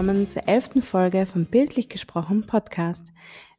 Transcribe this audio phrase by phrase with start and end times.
[0.00, 3.12] Willkommen zur elften Folge vom Bildlich gesprochen Podcast.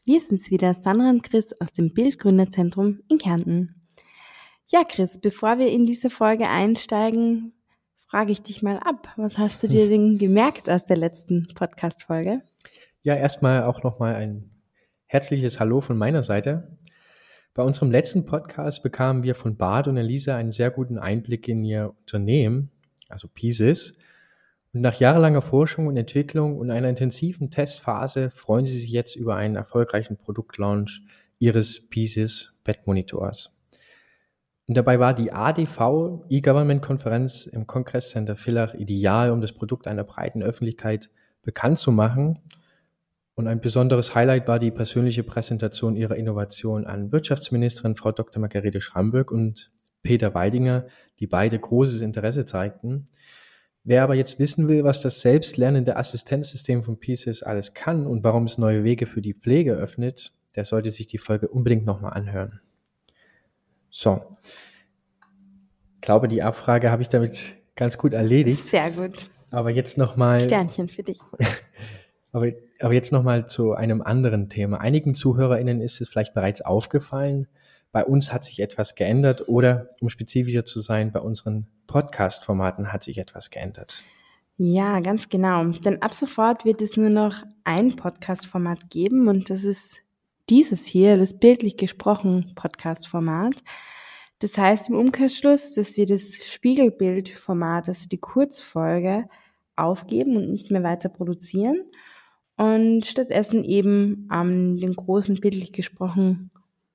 [0.05, 3.75] Wir sind's wieder, Sandra und Chris aus dem Bildgründerzentrum in Kärnten.
[4.65, 7.53] Ja, Chris, bevor wir in diese Folge einsteigen,
[8.07, 9.09] frage ich dich mal ab.
[9.17, 12.41] Was hast du dir denn gemerkt aus der letzten Podcast-Folge?
[13.03, 14.49] Ja, erstmal auch nochmal ein
[15.05, 16.75] herzliches Hallo von meiner Seite.
[17.53, 21.63] Bei unserem letzten Podcast bekamen wir von Bart und Elisa einen sehr guten Einblick in
[21.63, 22.71] ihr Unternehmen,
[23.09, 23.99] also Pieces.
[24.73, 29.35] Und nach jahrelanger Forschung und Entwicklung und einer intensiven Testphase freuen sie sich jetzt über
[29.35, 31.01] einen erfolgreichen Produktlaunch
[31.39, 33.59] ihres Pieces Bettmonitors.
[34.67, 40.43] Und dabei war die ADV E-Government-Konferenz im Kongresscenter Villach ideal, um das Produkt einer breiten
[40.43, 41.09] Öffentlichkeit
[41.41, 42.39] bekannt zu machen
[43.41, 48.39] und ein besonderes Highlight war die persönliche Präsentation ihrer Innovation an Wirtschaftsministerin Frau Dr.
[48.39, 49.71] Margarete Schramberg und
[50.03, 50.85] Peter Weidinger,
[51.19, 53.05] die beide großes Interesse zeigten.
[53.83, 58.43] Wer aber jetzt wissen will, was das selbstlernende Assistenzsystem von Pieces alles kann und warum
[58.43, 62.59] es neue Wege für die Pflege öffnet, der sollte sich die Folge unbedingt nochmal anhören.
[63.89, 64.21] So.
[65.95, 68.59] Ich glaube, die Abfrage habe ich damit ganz gut erledigt.
[68.59, 69.29] Sehr gut.
[69.49, 70.41] Aber jetzt nochmal.
[70.41, 71.19] Sternchen für dich.
[72.33, 72.47] Aber,
[72.79, 74.79] aber jetzt nochmal zu einem anderen Thema.
[74.79, 77.49] Einigen ZuhörerInnen ist es vielleicht bereits aufgefallen.
[77.91, 83.03] Bei uns hat sich etwas geändert oder, um spezifischer zu sein, bei unseren Podcast-Formaten hat
[83.03, 84.03] sich etwas geändert.
[84.57, 85.65] Ja, ganz genau.
[85.65, 89.99] Denn ab sofort wird es nur noch ein Podcast-Format geben und das ist
[90.49, 93.55] dieses hier, das bildlich gesprochen Podcast-Format.
[94.39, 99.27] Das heißt im Umkehrschluss, dass wir das Spiegelbild-Format, also die Kurzfolge,
[99.75, 101.81] aufgeben und nicht mehr weiter produzieren
[102.55, 106.50] und stattdessen eben an den großen bildlich gesprochen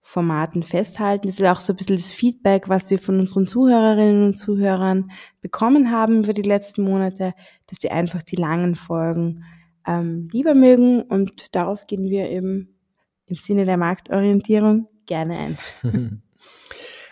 [0.08, 1.26] Formaten festhalten.
[1.26, 5.10] Das ist auch so ein bisschen das Feedback, was wir von unseren Zuhörerinnen und Zuhörern
[5.40, 7.34] bekommen haben über die letzten Monate,
[7.66, 9.42] dass sie einfach die langen Folgen
[9.84, 12.78] ähm, lieber mögen und darauf gehen wir eben
[13.26, 15.58] im Sinne der Marktorientierung gerne ein.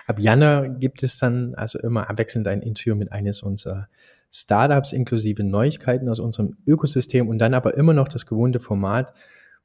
[0.06, 3.88] Ab Januar gibt es dann also immer abwechselnd ein Interview mit eines unserer
[4.30, 9.12] Startups inklusive Neuigkeiten aus unserem Ökosystem und dann aber immer noch das gewohnte Format,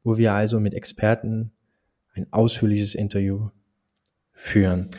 [0.03, 1.51] wo wir also mit Experten
[2.19, 3.49] ein ausführliches Interview
[4.31, 4.89] führen.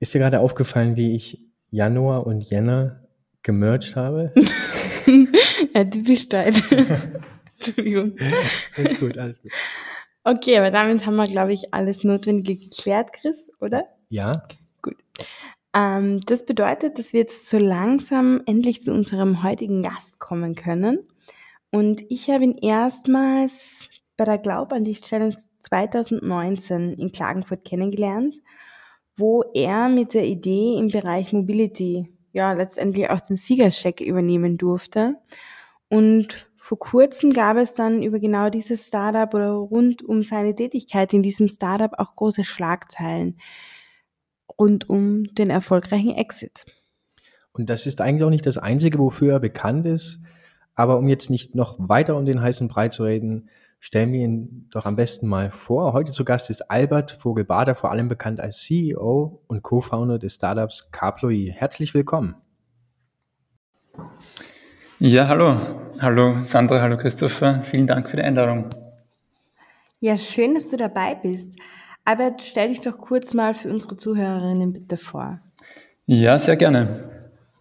[0.00, 3.08] Ist dir gerade aufgefallen, wie ich Januar und Jänner
[3.42, 4.32] gemerged habe?
[5.74, 6.62] ja, typisch deutsch.
[7.58, 8.16] Entschuldigung.
[8.76, 9.52] Alles gut, alles gut.
[10.24, 13.84] Okay, aber damit haben wir, glaube ich, alles Notwendige geklärt, Chris, oder?
[14.08, 14.46] Ja.
[14.82, 14.96] Gut.
[15.74, 21.00] Ähm, das bedeutet, dass wir jetzt so langsam endlich zu unserem heutigen Gast kommen können.
[21.70, 28.36] Und ich habe ihn erstmals bei der Glaub an dich Challenge 2019 in Klagenfurt kennengelernt,
[29.16, 35.16] wo er mit der Idee im Bereich Mobility ja letztendlich auch den Siegercheck übernehmen durfte.
[35.88, 41.12] Und vor kurzem gab es dann über genau dieses Startup oder rund um seine Tätigkeit
[41.12, 43.38] in diesem Startup auch große Schlagzeilen
[44.58, 46.64] rund um den erfolgreichen Exit.
[47.52, 50.20] Und das ist eigentlich auch nicht das Einzige, wofür er bekannt ist.
[50.74, 53.48] Aber um jetzt nicht noch weiter um den heißen Brei zu reden,
[53.84, 55.92] stellen wir ihn doch am besten mal vor.
[55.92, 60.90] Heute zu Gast ist Albert Vogelbader, vor allem bekannt als CEO und Co-Founder des Startups
[60.90, 61.52] Carploy.
[61.54, 62.34] Herzlich willkommen.
[64.98, 65.60] Ja, hallo.
[66.00, 67.60] Hallo Sandra, hallo Christopher.
[67.64, 68.70] Vielen Dank für die Einladung.
[70.00, 71.50] Ja, schön, dass du dabei bist.
[72.06, 75.40] Albert, stell dich doch kurz mal für unsere Zuhörerinnen bitte vor.
[76.06, 77.10] Ja, sehr gerne.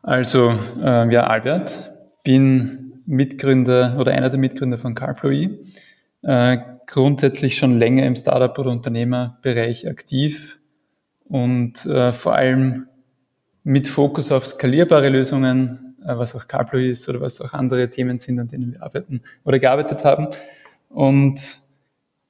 [0.01, 1.91] Also, äh, ja, Albert,
[2.23, 5.59] bin Mitgründer oder einer der Mitgründer von CarPloy.
[6.23, 6.57] Äh,
[6.87, 10.59] grundsätzlich schon länger im Startup- oder Unternehmerbereich aktiv
[11.25, 12.87] und äh, vor allem
[13.63, 18.19] mit Fokus auf skalierbare Lösungen, äh, was auch CarPloy ist oder was auch andere Themen
[18.19, 20.27] sind, an denen wir arbeiten oder gearbeitet haben.
[20.89, 21.59] Und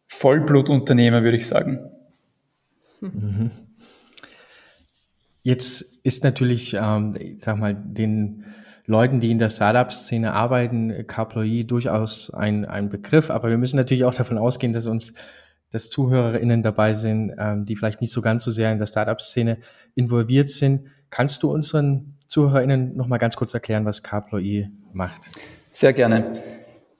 [0.07, 1.91] Vollblutunternehmer, würde ich sagen.
[3.01, 3.51] Mhm.
[5.41, 8.45] Jetzt ist natürlich, ähm, ich sag mal, den
[8.85, 14.03] Leuten, die in der Startup-Szene arbeiten, Carploy durchaus ein, ein Begriff, aber wir müssen natürlich
[14.03, 15.13] auch davon ausgehen, dass uns
[15.73, 19.57] dass ZuhörerInnen dabei sind, ähm, die vielleicht nicht so ganz so sehr in der Startup-Szene
[19.95, 20.87] involviert sind.
[21.09, 25.21] Kannst du unseren ZuhörerInnen noch mal ganz kurz erklären, was Carploy macht?
[25.71, 26.33] Sehr gerne.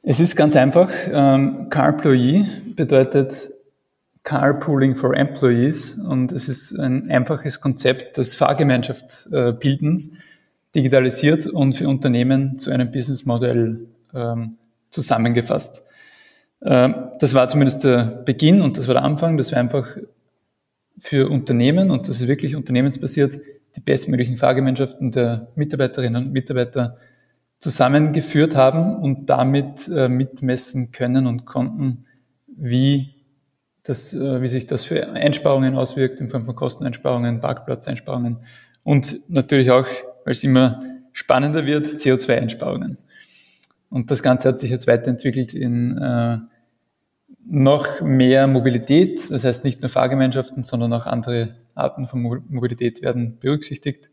[0.01, 0.89] Es ist ganz einfach.
[1.11, 2.45] Ähm, Carploy
[2.75, 3.47] bedeutet
[4.23, 10.15] Carpooling for Employees und es ist ein einfaches Konzept des Fahrgemeinschaft-Bildens, äh,
[10.75, 14.57] digitalisiert und für Unternehmen zu einem Businessmodell ähm,
[14.89, 15.83] zusammengefasst.
[16.61, 19.37] Ähm, das war zumindest der Beginn und das war der Anfang.
[19.37, 19.97] Das war einfach
[20.97, 23.39] für Unternehmen und das ist wirklich unternehmensbasiert,
[23.75, 26.97] die bestmöglichen Fahrgemeinschaften der Mitarbeiterinnen und Mitarbeiter
[27.59, 32.05] zusammengeführt haben und damit äh, mitmessen können und konnten,
[32.47, 33.15] wie,
[33.83, 38.39] das, äh, wie sich das für Einsparungen auswirkt in Form von Kosteneinsparungen, Parkplatzeinsparungen
[38.83, 39.87] und natürlich auch,
[40.25, 42.97] weil es immer spannender wird, CO2-Einsparungen.
[43.89, 46.37] Und das Ganze hat sich jetzt weiterentwickelt in äh,
[47.45, 53.37] noch mehr Mobilität, das heißt nicht nur Fahrgemeinschaften, sondern auch andere Arten von Mobilität werden
[53.39, 54.09] berücksichtigt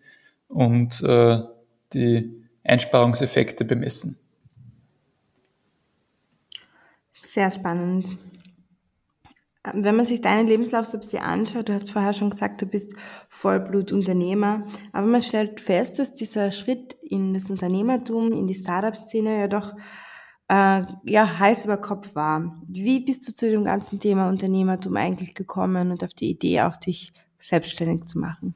[0.49, 1.41] und äh,
[1.93, 4.19] die Einsparungseffekte bemessen.
[7.15, 8.11] Sehr spannend.
[9.75, 12.67] Wenn man sich deinen Lebenslauf so ein bisschen anschaut, du hast vorher schon gesagt, du
[12.67, 12.95] bist
[13.29, 19.49] Vollblutunternehmer, aber man stellt fest, dass dieser Schritt in das Unternehmertum, in die Startup-Szene ja
[19.49, 19.75] doch
[20.49, 22.61] äh, ja, heiß über Kopf war.
[22.67, 26.77] Wie bist du zu dem ganzen Thema Unternehmertum eigentlich gekommen und auf die Idee auch
[26.77, 28.55] dich selbstständig zu machen?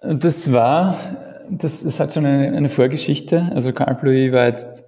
[0.00, 0.96] Das war,
[1.50, 3.50] das, das hat schon eine, eine Vorgeschichte.
[3.54, 4.84] Also CarPlay war jetzt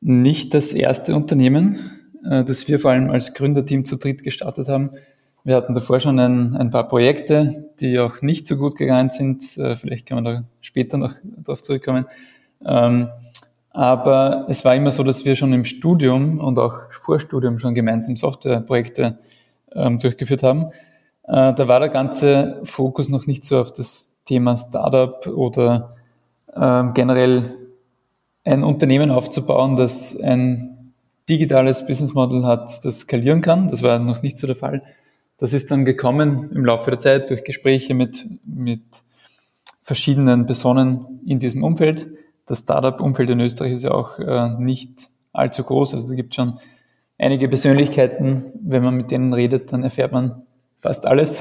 [0.00, 4.90] nicht das erste Unternehmen, äh, das wir vor allem als Gründerteam zu dritt gestartet haben.
[5.42, 9.56] Wir hatten davor schon ein, ein paar Projekte, die auch nicht so gut gegangen sind.
[9.56, 12.06] Äh, vielleicht kann man da später noch darauf zurückkommen.
[12.64, 13.08] Ähm,
[13.70, 17.74] aber es war immer so, dass wir schon im Studium und auch vor Studium schon
[17.74, 19.18] gemeinsam Softwareprojekte
[19.74, 20.66] ähm, durchgeführt haben.
[21.24, 25.94] Äh, da war der ganze Fokus noch nicht so auf das Thema Startup oder
[26.54, 27.54] ähm, generell
[28.44, 30.79] ein Unternehmen aufzubauen, das ein
[31.30, 33.68] digitales Business Model hat, das skalieren kann.
[33.68, 34.82] Das war noch nicht so der Fall.
[35.38, 38.82] Das ist dann gekommen im Laufe der Zeit durch Gespräche mit, mit
[39.80, 42.08] verschiedenen Personen in diesem Umfeld.
[42.46, 45.94] Das Startup-Umfeld in Österreich ist ja auch äh, nicht allzu groß.
[45.94, 46.58] Also da gibt es schon
[47.16, 48.46] einige Persönlichkeiten.
[48.60, 50.42] Wenn man mit denen redet, dann erfährt man
[50.78, 51.38] fast alles.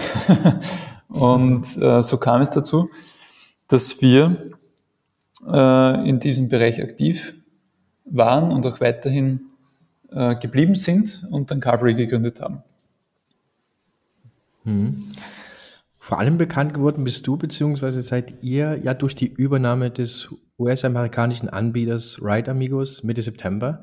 [1.09, 2.89] Und äh, so kam es dazu,
[3.67, 4.35] dass wir
[5.45, 7.33] äh, in diesem Bereich aktiv
[8.05, 9.48] waren und auch weiterhin
[10.11, 12.63] äh, geblieben sind und dann Carberry gegründet haben.
[14.63, 15.11] Hm.
[15.97, 21.49] Vor allem bekannt geworden bist du beziehungsweise seid ihr ja durch die Übernahme des US-amerikanischen
[21.49, 23.81] Anbieters Ride Amigos Mitte September.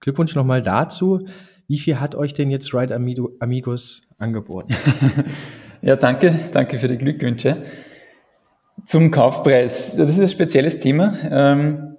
[0.00, 1.26] Glückwunsch nochmal dazu.
[1.68, 4.74] Wie viel hat euch denn jetzt Ride Amigos angeboten?
[5.82, 7.62] Ja, danke, danke für die Glückwünsche.
[8.84, 9.96] Zum Kaufpreis.
[9.96, 11.16] Das ist ein spezielles Thema.
[11.30, 11.89] Ähm,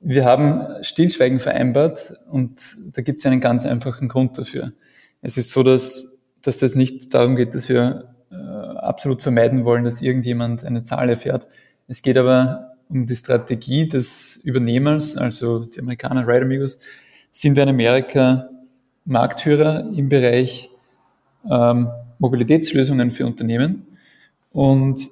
[0.00, 2.60] wir haben Stillschweigen vereinbart und
[2.96, 4.72] da gibt es einen ganz einfachen Grund dafür.
[5.20, 9.84] Es ist so, dass, dass das nicht darum geht, dass wir äh, absolut vermeiden wollen,
[9.84, 11.46] dass irgendjemand eine Zahl erfährt.
[11.86, 16.80] Es geht aber um die Strategie des Übernehmers, also die Amerikaner Ride Amigos,
[17.30, 18.48] sind in Amerika
[19.04, 20.70] Marktführer im Bereich
[21.48, 21.88] ähm,
[22.18, 23.86] Mobilitätslösungen für Unternehmen.
[24.50, 25.10] Und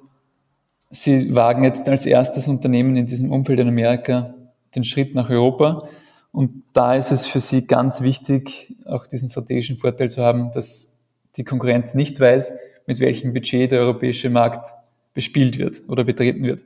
[0.89, 4.33] sie wagen jetzt als erstes Unternehmen in diesem Umfeld in Amerika
[4.75, 5.87] den Schritt nach Europa.
[6.31, 10.99] Und da ist es für sie ganz wichtig, auch diesen strategischen Vorteil zu haben, dass
[11.35, 12.53] die Konkurrenz nicht weiß,
[12.85, 14.73] mit welchem Budget der europäische Markt
[15.13, 16.61] bespielt wird oder betreten wird.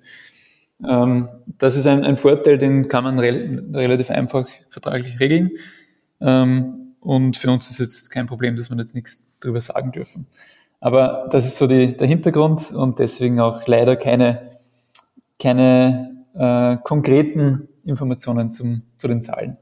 [0.88, 5.52] Ähm, das ist ein, ein Vorteil, den kann man re relativ einfach vertraglich regeln.
[6.20, 10.28] Ähm, und für uns ist jetzt kein Problem, dass man jetzt nichts drüber sagen dürfen.
[10.80, 14.52] Aber das ist so die, der Hintergrund und deswegen auch leider keine,
[15.40, 19.58] keine äh, konkreten Informationen zum, zu den Zahlen.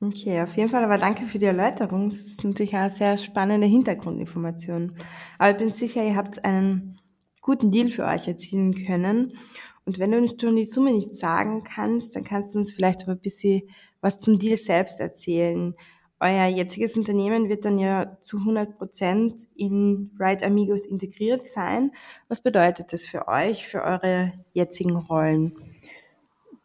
[0.00, 2.10] Okay, auf jeden Fall, aber danke für die Erläuterung.
[2.10, 4.92] Das ist natürlich eine sehr spannende Hintergrundinformation.
[5.38, 7.00] Aber ich bin sicher, ihr habt einen
[7.40, 9.38] guten Deal für euch erzielen können.
[9.84, 13.04] Und wenn du uns schon die Summe nicht sagen kannst, dann kannst du uns vielleicht
[13.04, 13.62] aber ein bisschen
[14.00, 15.74] was zum Deal selbst erzählen
[16.20, 21.92] euer jetziges Unternehmen wird dann ja zu 100 Prozent in Ride Amigos integriert sein.
[22.28, 25.52] Was bedeutet das für euch, für eure jetzigen Rollen?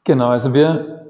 [0.03, 1.05] Genau, also wir,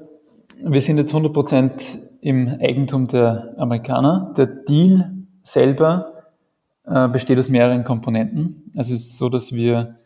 [0.62, 4.34] wir sind jetzt 100 Prozent im Eigentum der Amerikaner.
[4.36, 5.10] Der Deal
[5.42, 6.24] selber
[6.84, 8.70] äh, besteht aus mehreren Komponenten.
[8.76, 9.96] Also es ist so, dass wir,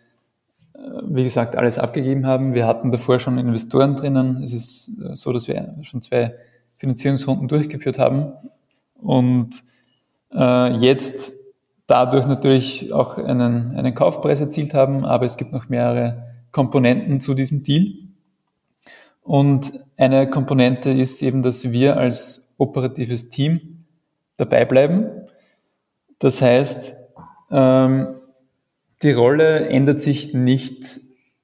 [0.74, 2.54] äh, wie gesagt, alles abgegeben haben.
[2.54, 4.42] Wir hatten davor schon Investoren drinnen.
[4.44, 6.34] Es ist äh, so, dass wir schon zwei
[6.78, 8.32] Finanzierungsrunden durchgeführt haben
[8.94, 9.64] und
[10.32, 11.32] äh, jetzt
[11.86, 17.34] dadurch natürlich auch einen, einen Kaufpreis erzielt haben, aber es gibt noch mehrere Komponenten zu
[17.34, 18.05] diesem Deal.
[19.26, 23.84] Und eine Komponente ist eben, dass wir als operatives Team
[24.36, 25.10] dabei bleiben.
[26.20, 26.94] Das heißt,
[27.50, 28.14] ähm,
[29.02, 31.00] die Rolle ändert sich nicht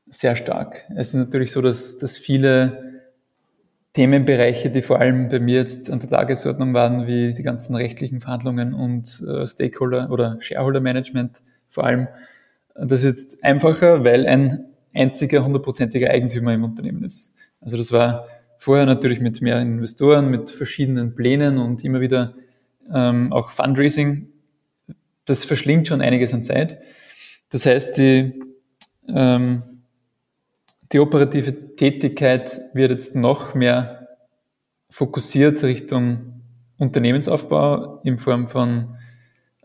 [0.07, 0.85] sehr stark.
[0.97, 3.03] Es ist natürlich so, dass, dass viele
[3.95, 8.21] Themenbereiche, die vor allem bei mir jetzt an der Tagesordnung waren, wie die ganzen rechtlichen
[8.21, 12.07] Verhandlungen und äh, Stakeholder- oder Shareholder-Management vor allem.
[12.75, 17.35] Das ist jetzt einfacher, weil ein, einziger hundertprozentiger Eigentümer im Unternehmen ist.
[17.62, 18.26] Also das war
[18.59, 22.35] vorher natürlich mit mehreren Investoren, mit verschiedenen Plänen und immer wieder
[22.92, 24.28] ähm, auch Fundraising.
[25.25, 26.78] Das verschlingt schon einiges an Zeit.
[27.50, 28.40] Das heißt, die,
[29.09, 29.62] ähm,
[30.92, 34.09] die operative Tätigkeit wird jetzt noch mehr
[34.90, 36.42] fokussiert Richtung
[36.78, 38.97] Unternehmensaufbau in Form von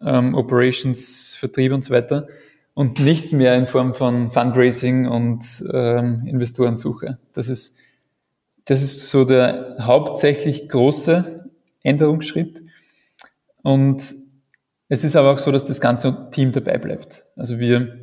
[0.01, 2.27] ähm, Operations, Vertrieb und so weiter
[2.73, 7.17] und nicht mehr in Form von Fundraising und ähm, Investorensuche.
[7.33, 7.77] Das ist,
[8.67, 11.49] das ist so der hauptsächlich große
[11.83, 12.61] Änderungsschritt.
[13.63, 14.13] Und
[14.89, 17.25] es ist aber auch so, dass das ganze Team dabei bleibt.
[17.35, 17.97] Also wir,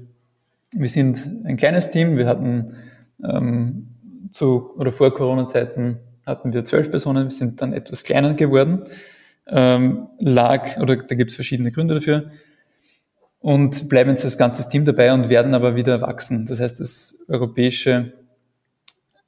[0.73, 2.16] wir sind ein kleines Team.
[2.16, 2.75] Wir hatten
[3.23, 3.88] ähm,
[4.30, 7.25] zu oder vor Corona-Zeiten hatten wir zwölf Personen.
[7.25, 8.85] Wir sind dann etwas kleiner geworden.
[9.47, 12.30] Ähm, lag oder da gibt es verschiedene Gründe dafür
[13.40, 16.47] und bleiben jetzt als ganzes Team dabei und werden aber wieder wachsen.
[16.47, 18.14] Das heißt, das europäische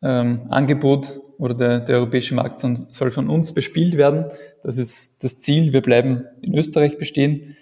[0.01, 4.27] ähm, Angebot oder der, der europäische Markt soll von uns bespielt werden.
[4.63, 5.73] Das ist das Ziel.
[5.73, 7.57] Wir bleiben in Österreich bestehen.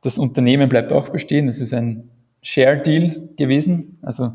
[0.00, 1.46] Das Unternehmen bleibt auch bestehen.
[1.46, 2.10] Das ist ein
[2.42, 3.98] Share-Deal gewesen.
[4.02, 4.34] Also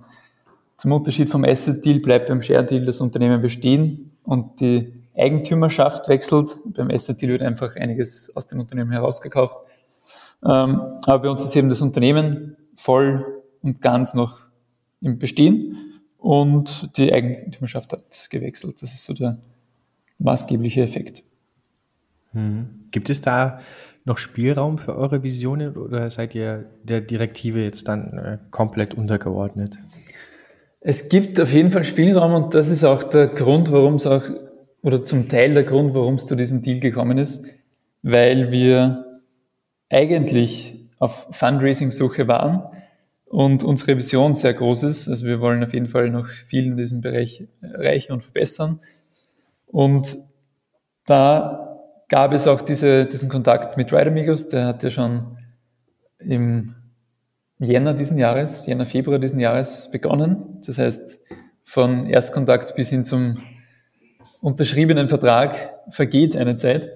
[0.77, 6.57] zum Unterschied vom Asset-Deal bleibt beim Share-Deal das Unternehmen bestehen und die Eigentümerschaft wechselt.
[6.65, 9.57] Beim Asset-Deal wird einfach einiges aus dem Unternehmen herausgekauft.
[10.43, 14.39] Ähm, aber bei uns ist eben das Unternehmen voll und ganz noch
[15.01, 15.88] im Bestehen
[16.19, 18.81] und die Eigentümerschaft hat gewechselt.
[18.81, 19.39] Das ist so der
[20.19, 21.23] maßgebliche Effekt.
[22.33, 22.87] Mhm.
[22.91, 23.59] Gibt es da
[24.05, 29.77] noch Spielraum für eure Visionen oder seid ihr der Direktive jetzt dann äh, komplett untergeordnet?
[30.81, 34.23] Es gibt auf jeden Fall Spielraum und das ist auch der Grund, warum es auch,
[34.81, 37.45] oder zum Teil der Grund, warum es zu diesem Deal gekommen ist,
[38.01, 39.21] weil wir
[39.89, 42.63] eigentlich auf Fundraising-Suche waren
[43.29, 45.07] und unsere Vision sehr groß ist.
[45.07, 48.79] Also wir wollen auf jeden Fall noch viel in diesem Bereich erreichen und verbessern.
[49.67, 50.17] Und
[51.05, 51.77] da
[52.09, 55.37] gab es auch diese, diesen Kontakt mit Ride Amigos, der hat ja schon
[56.17, 56.75] im
[57.59, 60.59] Jänner diesen Jahres, Jänner, Februar diesen Jahres begonnen.
[60.65, 61.19] Das heißt,
[61.63, 63.37] von Erstkontakt bis hin zum
[64.41, 66.89] unterschriebenen Vertrag vergeht eine Zeit.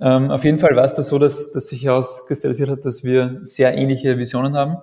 [0.00, 3.40] Ähm, auf jeden Fall war es da so, dass, dass sich herauskristallisiert hat, dass wir
[3.42, 4.78] sehr ähnliche Visionen haben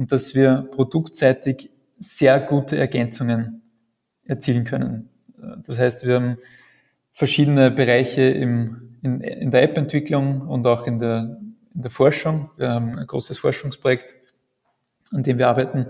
[0.00, 3.60] und dass wir produktseitig sehr gute Ergänzungen
[4.24, 5.10] erzielen können.
[5.62, 6.38] Das heißt, wir haben
[7.12, 11.38] verschiedene Bereiche im, in, in der App-Entwicklung und auch in der,
[11.74, 12.50] in der Forschung.
[12.56, 14.14] Wir haben ein großes Forschungsprojekt,
[15.12, 15.88] an dem wir arbeiten,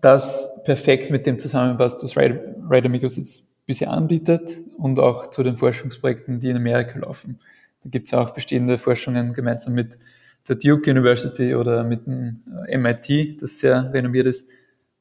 [0.00, 5.56] das perfekt mit dem zusammenpasst, was Ride Amigos jetzt bisher anbietet und auch zu den
[5.56, 7.40] Forschungsprojekten, die in Amerika laufen.
[7.82, 9.98] Da gibt es auch bestehende Forschungen gemeinsam mit
[10.48, 14.48] der Duke University oder mit dem äh, MIT, das sehr renommiert ist,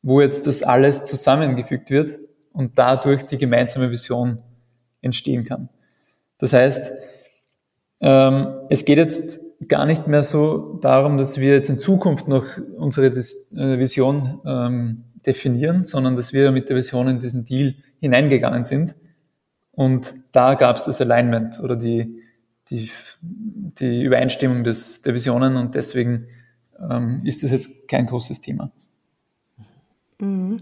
[0.02, 2.20] wo jetzt das alles zusammengefügt wird
[2.54, 4.40] und dadurch die gemeinsame Vision
[5.02, 5.70] entstehen kann.
[6.38, 6.94] Das heißt,
[8.02, 12.46] ähm, es geht jetzt gar nicht mehr so darum, dass wir jetzt in Zukunft noch
[12.78, 18.64] unsere äh, Vision ähm, definieren, sondern dass wir mit der Vision in diesen Deal hineingegangen
[18.64, 18.96] sind.
[19.72, 22.22] Und da gab es das Alignment oder die,
[22.70, 22.92] die,
[23.22, 26.28] die Übereinstimmung des, der Visionen und deswegen
[26.80, 28.72] ähm, ist das jetzt kein großes Thema.
[30.20, 30.58] Mhm.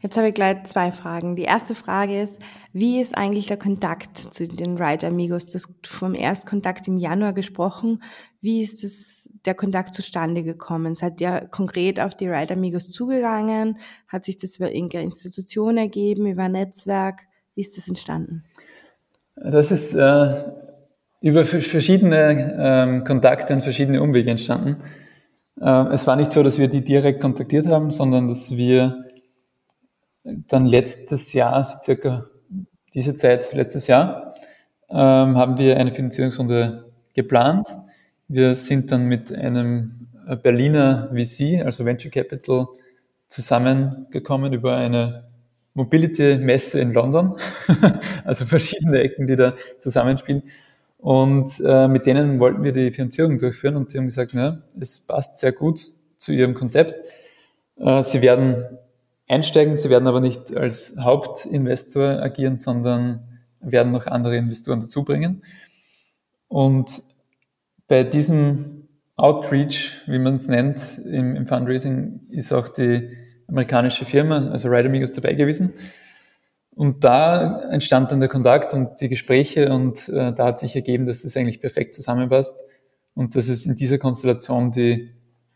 [0.00, 1.36] Jetzt habe ich gleich zwei Fragen.
[1.36, 2.40] Die erste Frage ist,
[2.72, 5.46] wie ist eigentlich der Kontakt zu den Ride Amigos?
[5.46, 8.02] Das vom Erstkontakt im Januar gesprochen.
[8.40, 10.96] Wie ist das, der Kontakt zustande gekommen?
[10.96, 13.78] Seid ihr konkret auf die Ride Amigos zugegangen?
[14.08, 17.22] Hat sich das über irgendeine Institution ergeben, über ein Netzwerk?
[17.54, 18.44] Wie ist das entstanden?
[19.36, 20.52] Das ist äh,
[21.22, 24.82] über verschiedene ähm, Kontakte und verschiedene Umwege entstanden.
[25.60, 29.04] Ähm, es war nicht so, dass wir die direkt kontaktiert haben, sondern dass wir
[30.24, 32.26] dann letztes Jahr, so circa
[32.94, 34.34] diese Zeit, letztes Jahr,
[34.90, 37.68] ähm, haben wir eine Finanzierungsrunde geplant.
[38.26, 40.08] Wir sind dann mit einem
[40.42, 42.66] Berliner VC, also Venture Capital,
[43.28, 45.24] zusammengekommen über eine
[45.74, 47.34] Mobility-Messe in London,
[48.24, 50.42] also verschiedene Ecken, die da zusammenspielen.
[51.02, 55.00] Und äh, mit denen wollten wir die Finanzierung durchführen und die haben gesagt, ja, es
[55.00, 55.80] passt sehr gut
[56.16, 56.94] zu ihrem Konzept.
[57.76, 58.78] Äh, sie werden
[59.26, 65.42] einsteigen, sie werden aber nicht als Hauptinvestor agieren, sondern werden noch andere Investoren dazu bringen.
[66.46, 67.02] Und
[67.88, 73.08] bei diesem Outreach, wie man es nennt, im, im Fundraising, ist auch die
[73.48, 75.72] amerikanische Firma, also Ride Amigos, dabei gewesen.
[76.74, 81.04] Und da entstand dann der Kontakt und die Gespräche und äh, da hat sich ergeben,
[81.04, 82.58] dass es eigentlich perfekt zusammenpasst
[83.14, 85.10] und dass es in dieser Konstellation die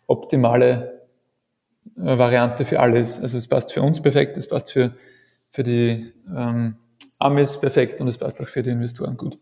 [0.06, 1.06] optimale
[1.96, 3.18] äh, Variante für alles.
[3.18, 4.94] Also es passt für uns perfekt, es passt für,
[5.48, 6.76] für die ähm,
[7.18, 9.38] Amis perfekt und es passt auch für die Investoren gut.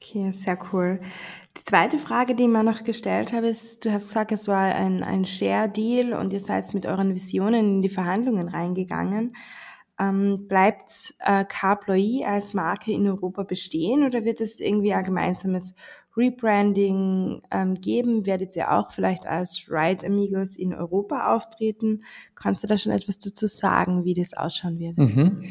[0.00, 1.00] Okay, sehr cool.
[1.66, 4.74] Die zweite Frage, die ich mir noch gestellt habe, ist, du hast gesagt, es war
[4.74, 9.34] ein, ein Share-Deal und ihr seid mit euren Visionen in die Verhandlungen reingegangen.
[9.98, 15.74] Ähm, bleibt äh, Carploy als Marke in Europa bestehen oder wird es irgendwie ein gemeinsames
[16.14, 18.26] Rebranding ähm, geben?
[18.26, 22.02] Werdet ihr auch vielleicht als Ride Amigos in Europa auftreten?
[22.34, 24.98] Kannst du da schon etwas dazu sagen, wie das ausschauen wird?
[24.98, 25.44] Mhm.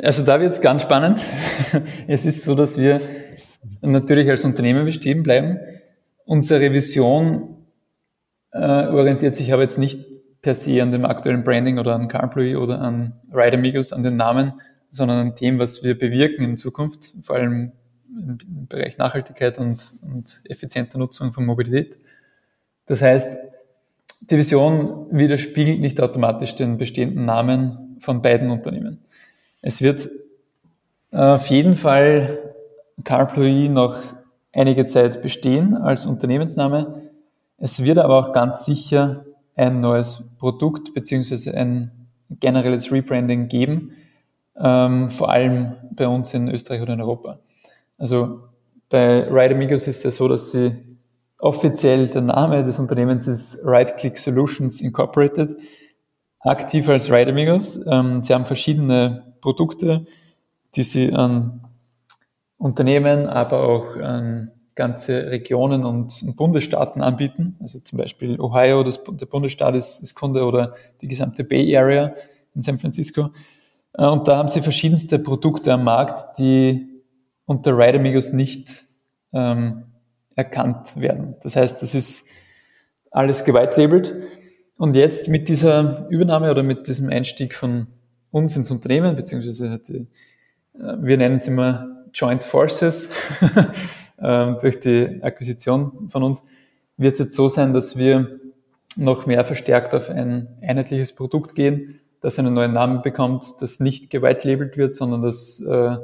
[0.00, 1.20] Also da wird es ganz spannend.
[2.06, 3.00] es ist so, dass wir
[3.80, 5.58] natürlich als Unternehmen bestehen bleiben.
[6.24, 7.56] Unsere Vision
[8.52, 10.04] äh, orientiert sich aber jetzt nicht
[10.42, 14.16] per se an dem aktuellen Branding oder an CarPlay oder an Ride Amigos, an den
[14.16, 14.54] Namen,
[14.90, 17.72] sondern an dem, was wir bewirken in Zukunft, vor allem
[18.14, 21.96] im Bereich Nachhaltigkeit und, und effizienter Nutzung von Mobilität.
[22.86, 23.38] Das heißt,
[24.30, 28.98] die Vision widerspiegelt nicht automatisch den bestehenden Namen von beiden Unternehmen.
[29.62, 30.08] Es wird
[31.10, 32.51] äh, auf jeden Fall
[33.04, 33.96] CarPlay noch
[34.52, 37.02] einige Zeit bestehen als Unternehmensname.
[37.58, 41.90] Es wird aber auch ganz sicher ein neues Produkt beziehungsweise ein
[42.40, 43.92] generelles Rebranding geben,
[44.56, 47.38] ähm, vor allem bei uns in Österreich oder in Europa.
[47.98, 48.40] Also
[48.88, 50.72] bei Ride Amigos ist es so, dass sie
[51.38, 55.56] offiziell der Name des Unternehmens ist Ride Click Solutions Incorporated,
[56.40, 57.80] aktiv als Ride Amigos.
[57.86, 60.06] Ähm, sie haben verschiedene Produkte,
[60.74, 61.60] die sie an
[62.62, 67.56] Unternehmen, aber auch an ganze Regionen und Bundesstaaten anbieten.
[67.60, 72.14] Also zum Beispiel Ohio, das, der Bundesstaat ist, ist Kunde oder die gesamte Bay Area
[72.54, 73.30] in San Francisco.
[73.94, 76.88] Äh, und da haben sie verschiedenste Produkte am Markt, die
[77.46, 78.84] unter Ride Amigos nicht
[79.32, 79.82] ähm,
[80.36, 81.34] erkannt werden.
[81.42, 82.26] Das heißt, das ist
[83.10, 84.14] alles geweitlabelt.
[84.76, 87.88] Und jetzt mit dieser Übernahme oder mit diesem Einstieg von
[88.30, 90.06] uns ins Unternehmen, beziehungsweise die,
[90.78, 93.08] äh, wir nennen es immer Joint Forces
[94.22, 96.42] ähm, durch die Akquisition von uns,
[96.96, 98.40] wird es jetzt so sein, dass wir
[98.96, 104.10] noch mehr verstärkt auf ein einheitliches Produkt gehen, das einen neuen Namen bekommt, das nicht
[104.10, 105.96] geweitlabelt wird, sondern das äh,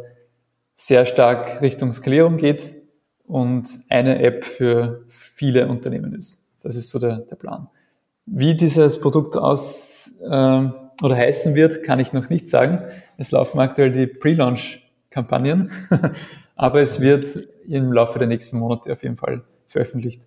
[0.75, 2.75] sehr stark Richtung Skalierung geht
[3.27, 6.49] und eine App für viele Unternehmen ist.
[6.62, 7.68] Das ist so der, der Plan.
[8.27, 10.29] Wie dieses Produkt aus äh,
[11.03, 12.83] oder heißen wird, kann ich noch nicht sagen.
[13.16, 15.71] Es laufen aktuell die Pre-Launch Kampagnen.
[16.57, 20.23] Aber es wird im Laufe der nächsten Monate auf jeden Fall veröffentlicht.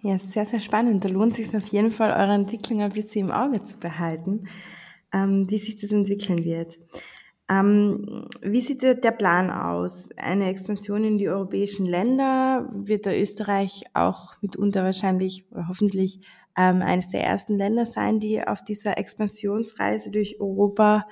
[0.00, 1.04] Ja, sehr, sehr spannend.
[1.04, 4.48] Da lohnt es sich auf jeden Fall, eure Entwicklung ein bisschen im Auge zu behalten,
[5.12, 6.78] ähm, wie sich das entwickeln wird.
[7.48, 10.10] Ähm, wie sieht der Plan aus?
[10.16, 12.68] Eine Expansion in die europäischen Länder?
[12.72, 16.20] Wird da Österreich auch mitunter wahrscheinlich oder hoffentlich
[16.56, 21.06] ähm, eines der ersten Länder sein, die auf dieser Expansionsreise durch Europa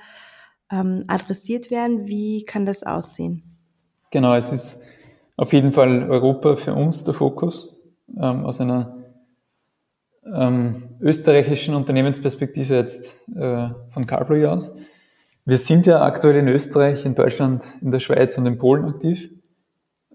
[0.75, 2.07] ähm, adressiert werden.
[2.07, 3.43] Wie kann das aussehen?
[4.11, 4.83] Genau, es ist
[5.37, 7.75] auf jeden Fall Europa für uns der Fokus
[8.17, 8.97] ähm, aus einer
[10.33, 14.75] ähm, österreichischen Unternehmensperspektive jetzt äh, von CarPlay aus.
[15.45, 19.29] Wir sind ja aktuell in Österreich, in Deutschland, in der Schweiz und in Polen aktiv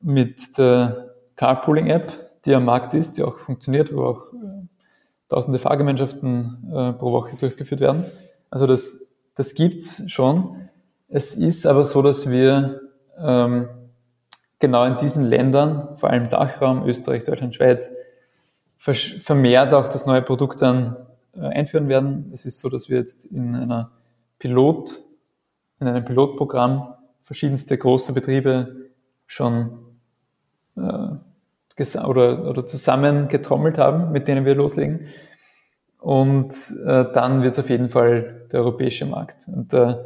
[0.02, 4.66] mit der Carpooling-App, die am Markt ist, die auch funktioniert, wo auch äh,
[5.28, 8.04] tausende Fahrgemeinschaften äh, pro Woche durchgeführt werden.
[8.50, 9.09] Also das
[9.40, 10.68] das gibt's schon.
[11.08, 12.82] Es ist aber so, dass wir
[13.18, 13.70] ähm,
[14.58, 17.90] genau in diesen Ländern, vor allem Dachraum, Österreich, Deutschland, Schweiz,
[18.76, 20.94] vermehrt auch das neue Produkt dann
[21.34, 22.30] äh, einführen werden.
[22.34, 23.92] Es ist so, dass wir jetzt in einer
[24.38, 25.00] Pilot,
[25.80, 28.90] in einem Pilotprogramm verschiedenste große Betriebe
[29.26, 29.70] schon
[30.76, 35.06] äh, oder, oder zusammen getrommelt haben, mit denen wir loslegen.
[36.00, 36.54] Und
[36.86, 39.46] äh, dann wird es auf jeden Fall der europäische Markt.
[39.48, 40.02] Und da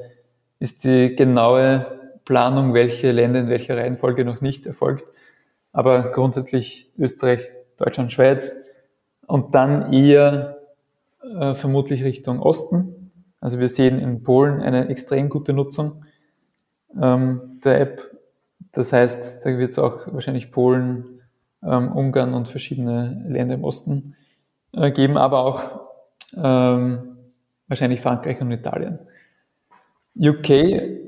[0.58, 1.86] ist die genaue
[2.24, 5.04] Planung, welche Länder in welcher Reihenfolge noch nicht erfolgt.
[5.72, 8.52] Aber grundsätzlich Österreich, Deutschland, Schweiz
[9.26, 10.58] und dann eher
[11.38, 13.12] äh, vermutlich Richtung Osten.
[13.40, 16.04] Also wir sehen in Polen eine extrem gute Nutzung
[17.00, 18.10] ähm, der App.
[18.72, 21.20] Das heißt, da wird es auch wahrscheinlich Polen,
[21.62, 24.16] ähm, Ungarn und verschiedene Länder im Osten
[24.76, 25.62] äh, geben, aber auch
[26.36, 27.16] ähm,
[27.68, 28.98] wahrscheinlich Frankreich und Italien.
[30.16, 30.50] UK,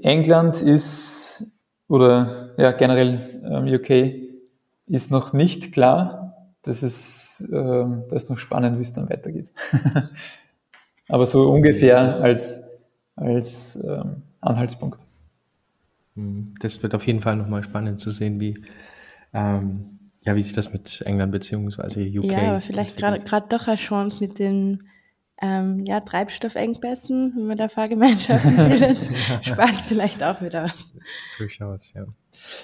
[0.02, 1.44] England ist,
[1.88, 4.26] oder ja, generell ähm, UK
[4.86, 6.52] ist noch nicht klar.
[6.62, 9.52] Das ist, ähm, das ist noch spannend, wie es dann weitergeht.
[11.08, 12.68] Aber so ungefähr als,
[13.14, 15.04] als ähm, Anhaltspunkt.
[16.16, 18.60] Hm, das wird auf jeden Fall nochmal spannend zu sehen, wie,
[19.32, 19.95] ähm,
[20.26, 22.24] ja, wie sich das mit England beziehungsweise UK.
[22.24, 24.88] Ja, aber vielleicht gerade doch eine Chance mit den
[25.40, 29.42] ähm, ja, Treibstoffengpässen, wenn man da Fahrgemeinschaften bildet, ja.
[29.42, 30.94] spart es vielleicht auch wieder was.
[31.38, 32.06] Durchaus, ja.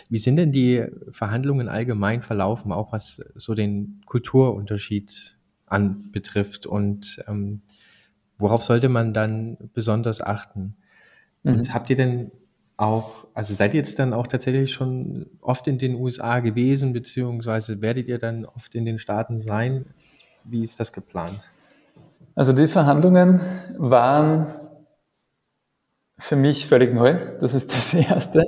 [0.09, 7.63] Wie sind denn die Verhandlungen allgemein verlaufen, auch was so den Kulturunterschied anbetrifft und ähm,
[8.39, 10.77] worauf sollte man dann besonders achten?
[11.43, 11.53] Mhm.
[11.53, 12.33] Und habt ihr denn
[12.83, 17.81] auch, also seid ihr jetzt dann auch tatsächlich schon oft in den USA gewesen, beziehungsweise
[17.81, 19.87] werdet ihr dann oft in den Staaten sein?
[20.45, 21.39] Wie ist das geplant?
[22.35, 23.41] Also die Verhandlungen
[23.79, 24.47] waren
[26.19, 27.17] für mich völlig neu.
[27.41, 28.45] Das ist das Erste.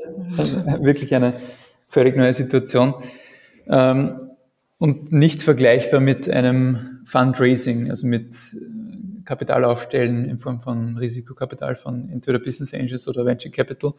[0.80, 1.40] Wirklich eine
[1.88, 2.94] völlig neue Situation.
[3.66, 4.30] Ähm,
[4.78, 8.36] und nicht vergleichbar mit einem Fundraising, also mit
[9.24, 13.94] Kapital aufstellen in Form von Risikokapital von entweder Business Angels oder Venture Capital.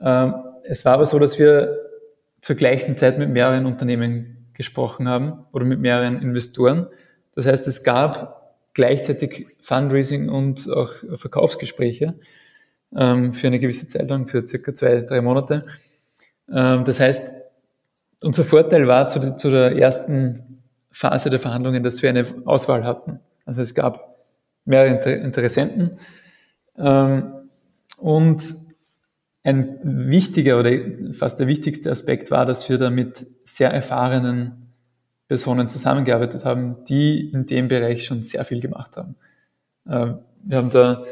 [0.00, 1.78] Ähm, es war aber so, dass wir
[2.40, 6.86] zur gleichen Zeit mit mehreren Unternehmen gesprochen haben oder mit mehreren Investoren.
[7.34, 12.14] Das heißt, es gab gleichzeitig Fundraising und auch Verkaufsgespräche
[12.96, 15.66] ähm, für eine gewisse Zeit lang, für circa zwei, drei Monate.
[16.52, 17.34] Ähm, das heißt,
[18.22, 23.20] unser Vorteil war zu, der ersten Phase der Verhandlungen, dass wir eine Auswahl hatten.
[23.44, 24.16] Also es gab
[24.64, 25.98] mehrere Interessenten.
[26.74, 28.42] Und
[29.46, 29.78] ein
[30.10, 30.72] wichtiger oder
[31.12, 34.72] fast der wichtigste Aspekt war, dass wir da mit sehr erfahrenen
[35.28, 39.14] Personen zusammengearbeitet haben, die in dem Bereich schon sehr viel gemacht haben.
[39.88, 41.04] Ähm, wir haben da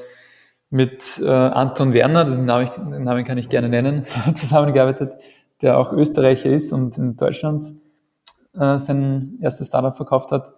[0.68, 5.12] mit äh, Anton Werner, den Namen, kann ich gerne nennen, zusammengearbeitet,
[5.62, 7.64] der auch Österreicher ist und in Deutschland
[8.58, 10.52] äh, sein erstes Startup verkauft hat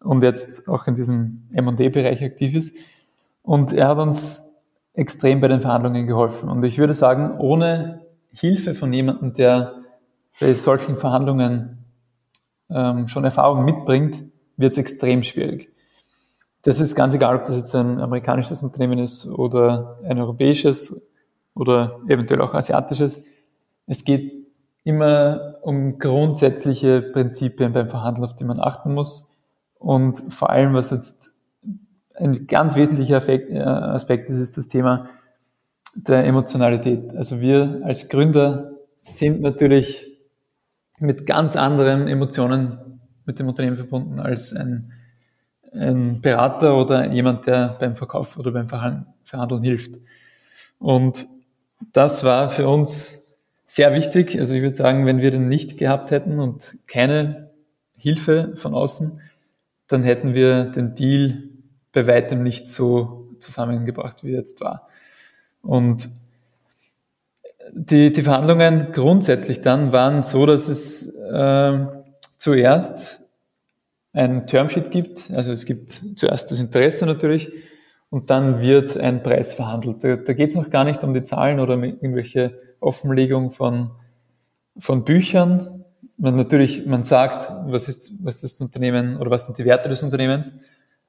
[0.00, 2.76] und jetzt auch in diesem M&D-Bereich aktiv ist.
[3.42, 4.45] Und er hat uns
[4.96, 6.48] extrem bei den Verhandlungen geholfen.
[6.48, 8.00] Und ich würde sagen, ohne
[8.32, 9.74] Hilfe von jemandem, der
[10.40, 11.84] bei solchen Verhandlungen
[12.70, 14.24] ähm, schon Erfahrung mitbringt,
[14.56, 15.70] wird es extrem schwierig.
[16.62, 21.00] Das ist ganz egal, ob das jetzt ein amerikanisches Unternehmen ist oder ein europäisches
[21.54, 23.22] oder eventuell auch asiatisches.
[23.86, 24.32] Es geht
[24.82, 29.32] immer um grundsätzliche Prinzipien beim Verhandeln, auf die man achten muss.
[29.78, 31.35] Und vor allem, was jetzt
[32.18, 35.08] ein ganz wesentlicher äh, Aspekt ist, ist das Thema
[35.94, 37.14] der Emotionalität.
[37.16, 40.06] Also wir als Gründer sind natürlich
[40.98, 44.92] mit ganz anderen Emotionen mit dem Unternehmen verbunden als ein,
[45.72, 49.98] ein Berater oder jemand, der beim Verkauf oder beim Verhandeln hilft.
[50.78, 51.26] Und
[51.92, 54.38] das war für uns sehr wichtig.
[54.38, 57.50] Also ich würde sagen, wenn wir den nicht gehabt hätten und keine
[57.96, 59.20] Hilfe von außen,
[59.88, 61.42] dann hätten wir den Deal
[61.96, 64.86] bei weitem nicht so zusammengebracht, wie jetzt war.
[65.62, 66.10] Und
[67.72, 71.86] die, die Verhandlungen grundsätzlich dann waren so, dass es äh,
[72.36, 73.22] zuerst
[74.12, 77.50] ein Termsheet gibt, also es gibt zuerst das Interesse natürlich
[78.10, 80.04] und dann wird ein Preis verhandelt.
[80.04, 83.90] Da, da geht es noch gar nicht um die Zahlen oder irgendwelche Offenlegung von,
[84.78, 85.82] von Büchern,
[86.18, 89.88] man natürlich, man sagt, was ist, was ist das Unternehmen oder was sind die Werte
[89.88, 90.52] des Unternehmens,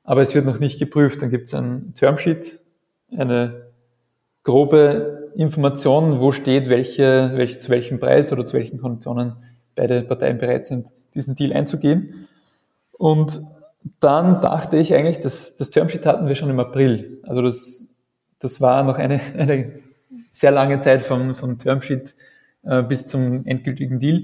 [0.07, 1.21] aber es wird noch nicht geprüft.
[1.21, 2.61] Dann gibt es ein Termsheet,
[3.15, 3.67] eine
[4.43, 9.33] grobe Information, wo steht, welche, welche, zu welchem Preis oder zu welchen Konditionen
[9.75, 12.27] beide Parteien bereit sind, diesen Deal einzugehen.
[12.93, 13.41] Und
[13.99, 17.19] dann dachte ich eigentlich, dass das Termsheet hatten wir schon im April.
[17.23, 17.93] Also das,
[18.39, 19.73] das war noch eine, eine
[20.31, 22.15] sehr lange Zeit vom, vom Termsheet
[22.63, 24.23] äh, bis zum endgültigen Deal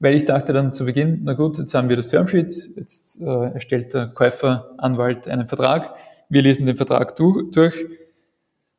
[0.00, 3.52] weil ich dachte dann zu Beginn, na gut, jetzt haben wir das Termsheet, jetzt äh,
[3.52, 5.94] erstellt der Käuferanwalt einen Vertrag,
[6.30, 7.74] wir lesen den Vertrag du durch,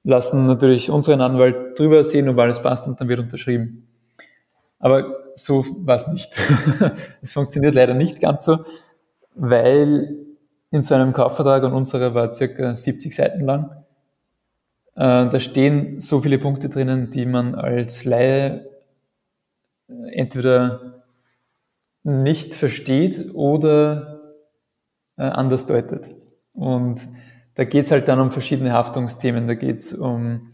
[0.04, 3.88] lassen natürlich unseren Anwalt drüber sehen, ob alles passt und dann wird unterschrieben.
[4.80, 6.34] Aber so war es nicht.
[7.22, 8.66] Es funktioniert leider nicht ganz so,
[9.36, 10.18] weil
[10.72, 13.70] in so einem Kaufvertrag und unserer war circa 70 Seiten lang.
[14.96, 18.66] Äh, da stehen so viele Punkte drinnen, die man als Laie
[20.14, 21.01] entweder
[22.04, 24.22] nicht versteht oder
[25.18, 26.12] äh, anders deutet.
[26.54, 27.08] Und
[27.56, 29.48] da geht es halt dann um verschiedene Haftungsthemen.
[29.48, 30.54] Da geht es um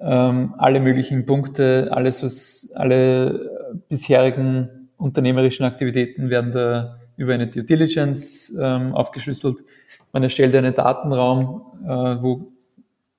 [0.00, 7.64] ähm, alle möglichen Punkte, alles, was alle bisherigen unternehmerischen Aktivitäten werden da über eine Due
[7.64, 9.64] Diligence ähm, aufgeschlüsselt.
[10.12, 12.52] Man erstellt einen Datenraum, äh, wo,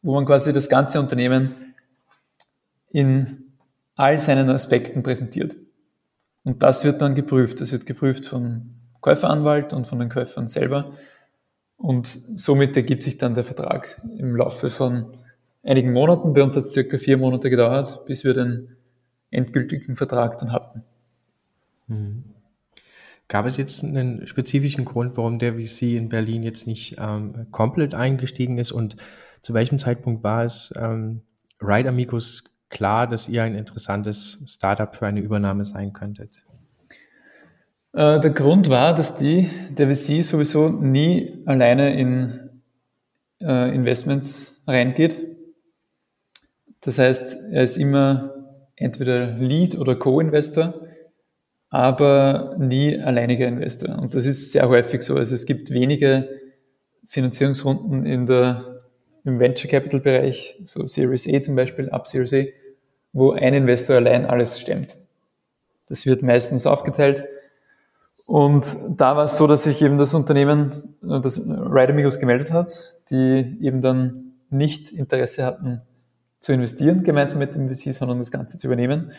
[0.01, 1.73] wo man quasi das ganze Unternehmen
[2.91, 3.53] in
[3.95, 5.55] all seinen Aspekten präsentiert.
[6.45, 7.60] Und das wird dann geprüft.
[7.60, 10.93] Das wird geprüft vom Käuferanwalt und von den Käufern selber.
[11.75, 15.17] Und somit ergibt sich dann der Vertrag im Laufe von
[15.63, 16.34] einigen Monaten.
[16.34, 18.77] Bei uns hat es circa vier Monate gedauert, bis wir den
[19.31, 20.84] endgültigen Vertrag dann hatten.
[21.88, 22.23] Mhm.
[23.27, 27.95] Gab es jetzt einen spezifischen Grund, warum der VC in Berlin jetzt nicht ähm, komplett
[27.95, 28.97] eingestiegen ist und
[29.41, 31.21] zu welchem Zeitpunkt war es ähm,
[31.60, 36.43] Ride Amigos klar, dass ihr ein interessantes Startup für eine Übernahme sein könntet?
[37.93, 42.62] Äh, der Grund war, dass die, der VC sowieso nie alleine in
[43.41, 45.19] äh, Investments reingeht.
[46.82, 48.34] Das heißt, er ist immer
[48.75, 50.86] entweder Lead oder Co-Investor
[51.75, 53.99] aber nie alleiniger Investor.
[53.99, 55.17] Und das ist sehr häufig so.
[55.17, 56.30] Also es gibt wenige
[57.06, 58.74] Finanzierungsrunden in der,
[59.25, 62.43] im Venture Capital Bereich, so Series A zum Beispiel, ab Series A,
[63.11, 64.97] wo ein Investor allein alles stemmt.
[65.88, 67.25] Das wird meistens aufgeteilt.
[68.27, 72.97] Und da war es so, dass sich eben das Unternehmen, das Ride Amigos gemeldet hat,
[73.09, 75.81] die eben dann nicht Interesse hatten
[76.39, 79.11] zu investieren gemeinsam mit dem VC, sondern das Ganze zu übernehmen.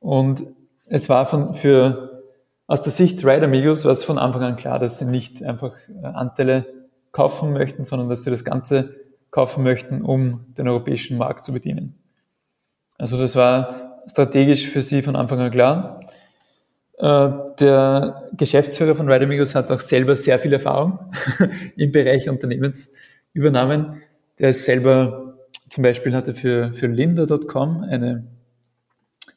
[0.00, 0.44] Und
[0.86, 2.22] es war von, für,
[2.66, 5.74] aus der Sicht Ride Amigos war es von Anfang an klar, dass sie nicht einfach
[5.88, 6.66] äh, Anteile
[7.12, 11.94] kaufen möchten, sondern dass sie das Ganze kaufen möchten, um den europäischen Markt zu bedienen.
[12.98, 16.00] Also das war strategisch für sie von Anfang an klar.
[16.98, 20.98] Äh, der Geschäftsführer von Ride Amigos hat auch selber sehr viel Erfahrung
[21.76, 24.02] im Bereich Unternehmensübernahmen.
[24.38, 25.36] Der ist selber,
[25.68, 28.26] zum Beispiel hatte für, für Linda.com eine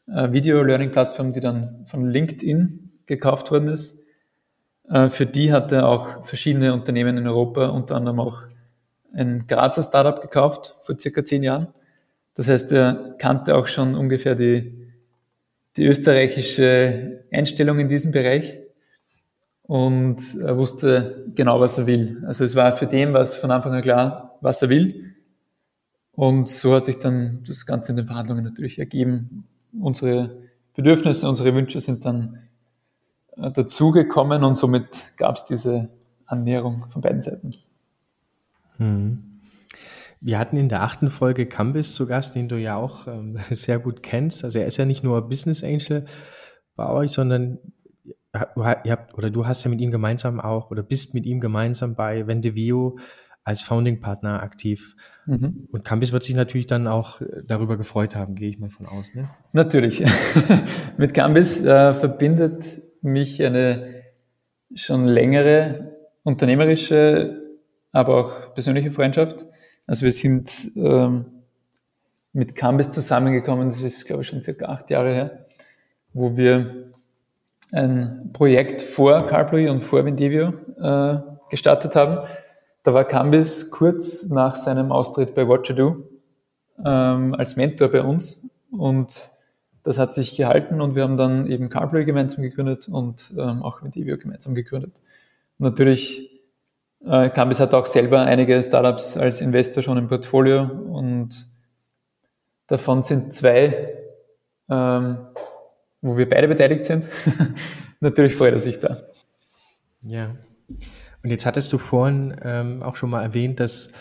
[0.07, 4.05] äh, Video-Learning-Plattform, die dann von LinkedIn gekauft worden ist.
[4.89, 8.43] Äh, für die hat er auch verschiedene Unternehmen in Europa, unter anderem auch
[9.13, 11.67] ein Grazer Startup gekauft vor circa zehn Jahren.
[12.35, 14.87] Das heißt, er kannte auch schon ungefähr die,
[15.77, 18.59] die österreichische Einstellung in diesem Bereich
[19.63, 22.23] und er wusste genau, was er will.
[22.25, 25.15] Also es war für den was von Anfang an klar, was er will.
[26.11, 29.47] Und so hat sich dann das Ganze in den Verhandlungen natürlich ergeben,
[29.79, 30.37] unsere
[30.73, 32.39] Bedürfnisse, unsere Wünsche sind dann
[33.37, 35.89] äh, dazugekommen und somit gab es diese
[36.25, 37.53] Annäherung von beiden Seiten.
[38.79, 39.41] Hm.
[40.21, 43.79] Wir hatten in der achten Folge Cambis zu Gast, den du ja auch ähm, sehr
[43.79, 44.43] gut kennst.
[44.43, 46.05] Also er ist ja nicht nur Business Angel
[46.75, 47.59] bei euch, sondern
[48.33, 51.95] ihr habt, oder du hast ja mit ihm gemeinsam auch oder bist mit ihm gemeinsam
[51.95, 52.97] bei Vendevio
[53.43, 54.95] als Founding-Partner aktiv.
[55.25, 55.67] Mhm.
[55.71, 58.85] Und Campus wird sich natürlich dann auch äh, darüber gefreut haben, gehe ich mal von
[58.85, 59.13] aus.
[59.15, 59.29] Ne?
[59.53, 60.05] Natürlich.
[60.97, 64.03] Mit Campus äh, verbindet mich eine
[64.75, 67.48] schon längere unternehmerische,
[67.91, 69.45] aber auch persönliche Freundschaft.
[69.87, 71.25] Also wir sind ähm,
[72.33, 75.45] mit Campus zusammengekommen, das ist glaube ich schon circa acht Jahre her,
[76.13, 76.91] wo wir
[77.71, 82.27] ein Projekt vor CarPlay und vor Vendivio äh, gestartet haben
[82.83, 86.07] da war Cambis kurz nach seinem Austritt bei Watchado
[86.83, 89.31] ähm, als Mentor bei uns und
[89.83, 93.81] das hat sich gehalten und wir haben dann eben CarPlay gemeinsam gegründet und ähm, auch
[93.81, 95.01] Evio gemeinsam gegründet.
[95.57, 96.38] Und natürlich,
[97.05, 101.45] äh, Cambis hat auch selber einige Startups als Investor schon im Portfolio und
[102.67, 103.95] davon sind zwei,
[104.69, 105.17] ähm,
[106.01, 107.05] wo wir beide beteiligt sind.
[107.99, 109.03] natürlich freut er sich da.
[110.01, 110.35] Ja.
[111.23, 113.91] Und jetzt hattest du vorhin ähm, auch schon mal erwähnt, dass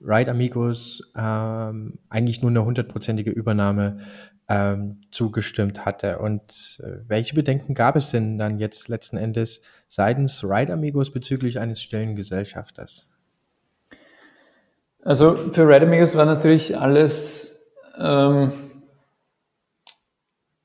[0.00, 3.98] Ride Amigos ähm, eigentlich nur eine hundertprozentige Übernahme
[4.48, 6.18] ähm, zugestimmt hatte.
[6.18, 11.58] Und äh, welche Bedenken gab es denn dann jetzt letzten Endes seitens Ride Amigos bezüglich
[11.60, 13.08] eines stillen Gesellschafters?
[15.02, 18.52] Also für Ride Amigos war natürlich alles, ähm,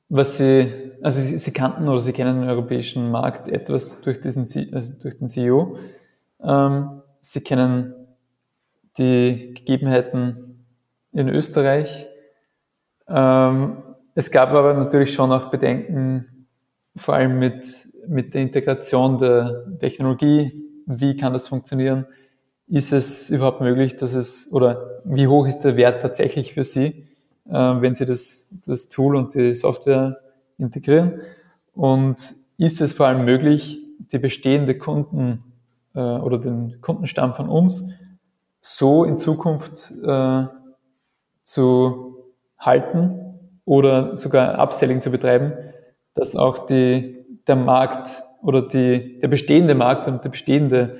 [0.08, 4.42] was sie, also sie, sie, kannten oder sie kennen den europäischen Markt etwas durch, diesen,
[4.74, 5.78] also durch den CEO.
[6.42, 7.94] Ähm, sie kennen
[8.98, 10.66] die Gegebenheiten
[11.12, 12.08] in Österreich.
[13.08, 13.82] Ähm,
[14.14, 16.46] es gab aber natürlich schon auch Bedenken,
[16.96, 20.52] vor allem mit, mit der Integration der Technologie.
[20.86, 22.06] Wie kann das funktionieren?
[22.66, 27.06] Ist es überhaupt möglich, dass es, oder wie hoch ist der Wert tatsächlich für Sie,
[27.48, 30.18] äh, wenn Sie das, das Tool und die Software
[30.58, 31.20] integrieren?
[31.74, 32.16] Und
[32.56, 33.80] ist es vor allem möglich,
[34.12, 35.42] die bestehende Kunden
[35.94, 37.88] äh, oder den Kundenstamm von uns
[38.60, 40.46] so in Zukunft äh,
[41.42, 42.13] zu
[42.64, 43.20] halten
[43.64, 45.52] oder sogar Upselling zu betreiben,
[46.14, 50.98] dass auch die, der Markt oder die, der bestehende Markt und der bestehende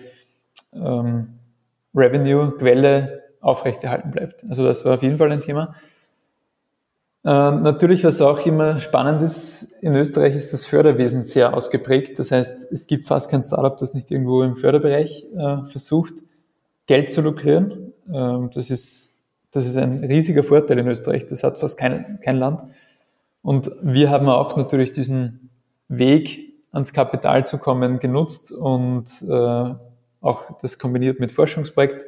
[0.73, 1.39] ähm,
[1.95, 4.45] Revenue-Quelle aufrechterhalten bleibt.
[4.49, 5.75] Also das war auf jeden Fall ein Thema.
[7.25, 12.19] Äh, natürlich, was auch immer spannend ist, in Österreich ist das Förderwesen sehr ausgeprägt.
[12.19, 16.15] Das heißt, es gibt fast kein Startup, das nicht irgendwo im Förderbereich äh, versucht,
[16.87, 17.93] Geld zu lukrieren.
[18.13, 19.14] Ähm, das, ist,
[19.55, 21.27] das ist ein riesiger Vorteil in Österreich.
[21.27, 22.63] Das hat fast kein, kein Land.
[23.43, 25.51] Und wir haben auch natürlich diesen
[25.89, 29.75] Weg ans Kapital zu kommen, genutzt und äh,
[30.21, 32.05] auch das kombiniert mit Forschungsprojekt.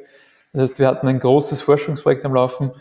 [0.51, 2.71] Das heißt, wir hatten ein großes Forschungsprojekt am Laufen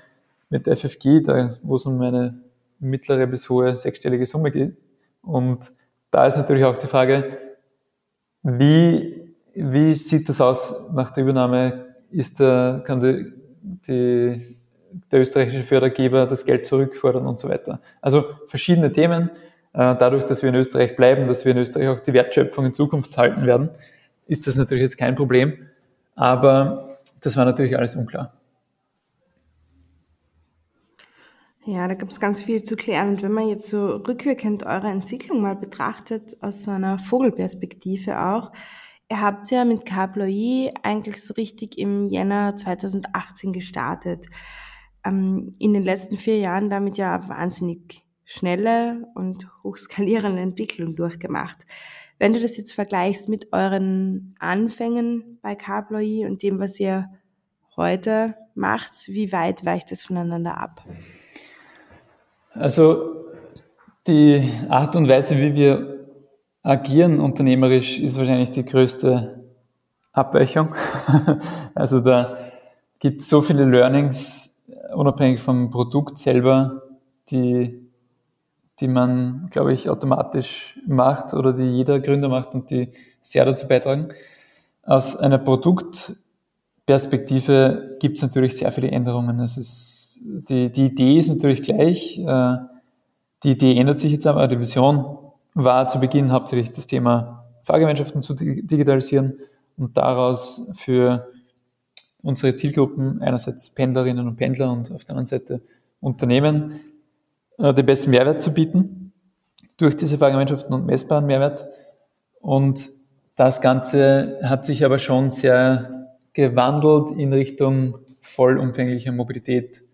[0.49, 2.41] mit FFG, da, wo es um eine
[2.81, 4.77] mittlere bis hohe sechsstellige Summe geht.
[5.23, 5.73] Und
[6.11, 7.39] da ist natürlich auch die Frage,
[8.43, 11.87] wie, wie sieht das aus nach der Übernahme?
[12.11, 13.33] Ist der, kann die,
[13.67, 14.57] die,
[15.11, 17.81] der österreichische Fördergeber das Geld zurückfordern und so weiter?
[18.01, 19.31] Also verschiedene Themen.
[19.73, 22.73] Äh, dadurch, dass wir in Österreich bleiben, dass wir in Österreich auch die Wertschöpfung in
[22.73, 23.71] Zukunft halten werden,
[24.27, 25.67] ist das natürlich jetzt kein Problem.
[26.15, 28.33] Aber das war natürlich alles unklar.
[31.67, 33.09] Ja, da gibt es ganz viel zu klären.
[33.09, 38.53] Und wenn man jetzt so rückwirkend eure Entwicklung mal betrachtet, aus so einer Vogelperspektive auch,
[39.11, 44.27] ihr habt ja mit Cabloy eigentlich so richtig im Jänner 2018 gestartet.
[45.05, 51.67] Ähm, in den letzten vier Jahren damit ja wahnsinnig schnelle und hochskalierende Entwicklung durchgemacht.
[52.19, 57.09] Wenn du das jetzt vergleichst mit euren Anfängen bei Cabloy und dem, was ihr
[57.77, 60.83] heute macht, wie weit weicht das voneinander ab?
[62.53, 63.27] Also
[64.07, 65.96] die Art und Weise, wie wir
[66.67, 69.45] agieren unternehmerisch, ist wahrscheinlich die größte
[70.13, 70.75] Abweichung.
[71.75, 72.37] also da
[72.99, 74.61] gibt es so viele Learnings,
[74.93, 76.83] unabhängig vom Produkt selber,
[77.31, 77.89] die,
[78.81, 82.91] die man, glaube ich, automatisch macht oder die jeder Gründer macht und die
[83.23, 84.09] sehr dazu beitragen.
[84.83, 89.39] Aus einer Produktperspektive gibt es natürlich sehr viele Änderungen.
[89.39, 92.19] Es ist die, die Idee ist natürlich gleich.
[92.19, 92.57] Äh,
[93.45, 94.49] die Idee ändert sich jetzt aber.
[94.49, 95.26] Die Vision
[95.57, 99.39] war zu Beginn hauptsächlich das Thema Fahrgemeinschaften zu digitalisieren
[99.79, 101.33] und daraus für
[102.23, 105.63] unsere Zielgruppen, einerseits Pendlerinnen und Pendler und auf der anderen Seite
[106.01, 106.79] Unternehmen,
[107.59, 109.15] äh, den besten Mehrwert zu bieten
[109.79, 111.67] durch diese Fahrgemeinschaften und messbaren Mehrwert.
[112.41, 112.91] Und
[113.35, 119.85] das Ganze hat sich aber schon sehr gewandelt in Richtung vollumfänglicher Mobilität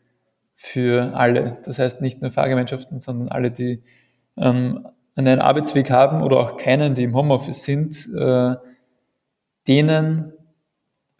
[0.54, 1.58] für alle.
[1.64, 3.82] Das heißt nicht nur Fahrgemeinschaften, sondern alle, die
[4.36, 8.56] ähm, einen Arbeitsweg haben oder auch keinen, die im Homeoffice sind, äh,
[9.68, 10.32] denen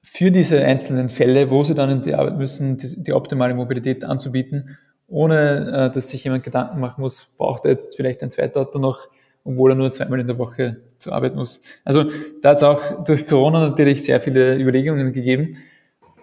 [0.02, 4.04] für diese einzelnen Fälle, wo sie dann in die Arbeit müssen, die, die optimale Mobilität
[4.04, 8.78] anzubieten, ohne äh, dass sich jemand Gedanken machen muss, braucht er jetzt vielleicht ein Zweitauto
[8.78, 9.08] noch,
[9.44, 11.60] obwohl er nur zweimal in der Woche zur Arbeit muss.
[11.84, 12.04] Also
[12.40, 15.56] da hat es auch durch Corona natürlich sehr viele Überlegungen gegeben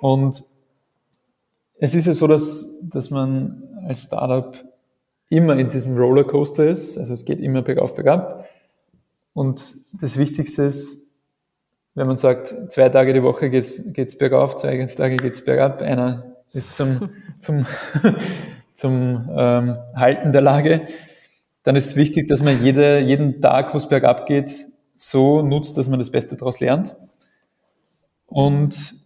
[0.01, 0.43] und
[1.81, 4.68] es ist ja so, dass, dass man als Startup
[5.29, 6.97] immer in diesem Rollercoaster ist.
[6.97, 8.47] Also es geht immer bergauf, bergab.
[9.33, 11.13] Und das Wichtigste ist,
[11.95, 16.35] wenn man sagt, zwei Tage die Woche geht's, geht's bergauf, zwei Tage geht's bergab, einer
[16.51, 17.65] ist zum, zum,
[18.73, 20.81] zum ähm, Halten der Lage,
[21.63, 25.87] dann ist wichtig, dass man jede, jeden Tag, wo es bergab geht, so nutzt, dass
[25.87, 26.95] man das Beste daraus lernt.
[28.25, 28.98] Und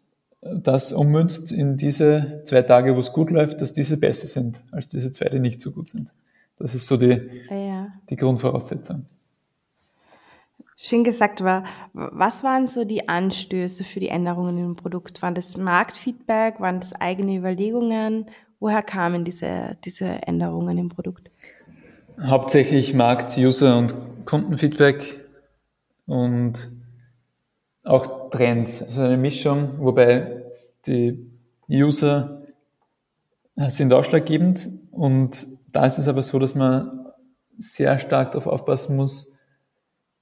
[0.46, 4.88] das ummünzt in diese zwei Tage, wo es gut läuft, dass diese besser sind als
[4.88, 6.14] diese zwei, die nicht so gut sind.
[6.58, 7.88] Das ist so die, ja.
[8.10, 9.06] die Grundvoraussetzung.
[10.76, 15.22] Schön gesagt war, was waren so die Anstöße für die Änderungen im Produkt?
[15.22, 16.60] Waren das Marktfeedback?
[16.60, 18.26] Waren das eigene Überlegungen?
[18.60, 21.30] Woher kamen diese, diese Änderungen im Produkt?
[22.20, 25.22] Hauptsächlich Markt, User und Kundenfeedback
[26.06, 26.70] und
[27.84, 30.33] auch Trends, also eine Mischung, wobei
[30.88, 31.32] die
[31.70, 32.42] User
[33.56, 37.08] sind ausschlaggebend und da ist es aber so, dass man
[37.58, 39.32] sehr stark darauf aufpassen muss,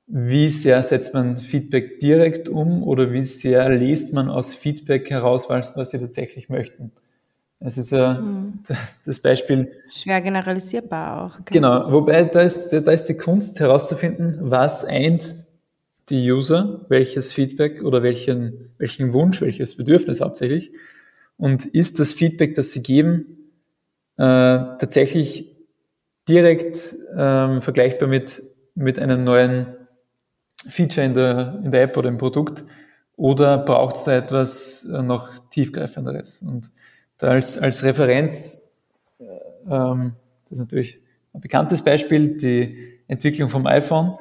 [0.08, 5.50] wie sehr setzt man Feedback direkt um oder wie sehr liest man aus Feedback heraus,
[5.50, 6.92] was, was sie tatsächlich möchten.
[7.60, 8.60] Es ist ja hm.
[9.06, 9.72] das Beispiel.
[9.90, 11.40] Schwer generalisierbar auch.
[11.40, 11.54] Okay.
[11.54, 15.36] Genau, wobei da ist, da ist die Kunst herauszufinden, was eint
[16.10, 20.72] die User, welches Feedback oder welchen, welchen Wunsch, welches Bedürfnis hauptsächlich.
[21.38, 23.52] Und ist das Feedback, das sie geben,
[24.18, 25.56] äh, tatsächlich
[26.28, 28.44] direkt ähm, vergleichbar mit,
[28.76, 29.68] mit einem neuen
[30.68, 32.64] Feature in der, in der App oder im Produkt?
[33.16, 36.42] Oder braucht es da etwas äh, noch tiefgreifenderes?
[36.42, 36.72] Und
[37.18, 38.72] da als, als Referenz,
[39.20, 39.24] äh,
[39.70, 40.14] ähm,
[40.46, 41.00] das ist natürlich
[41.34, 44.18] ein bekanntes Beispiel, die Entwicklung vom iPhone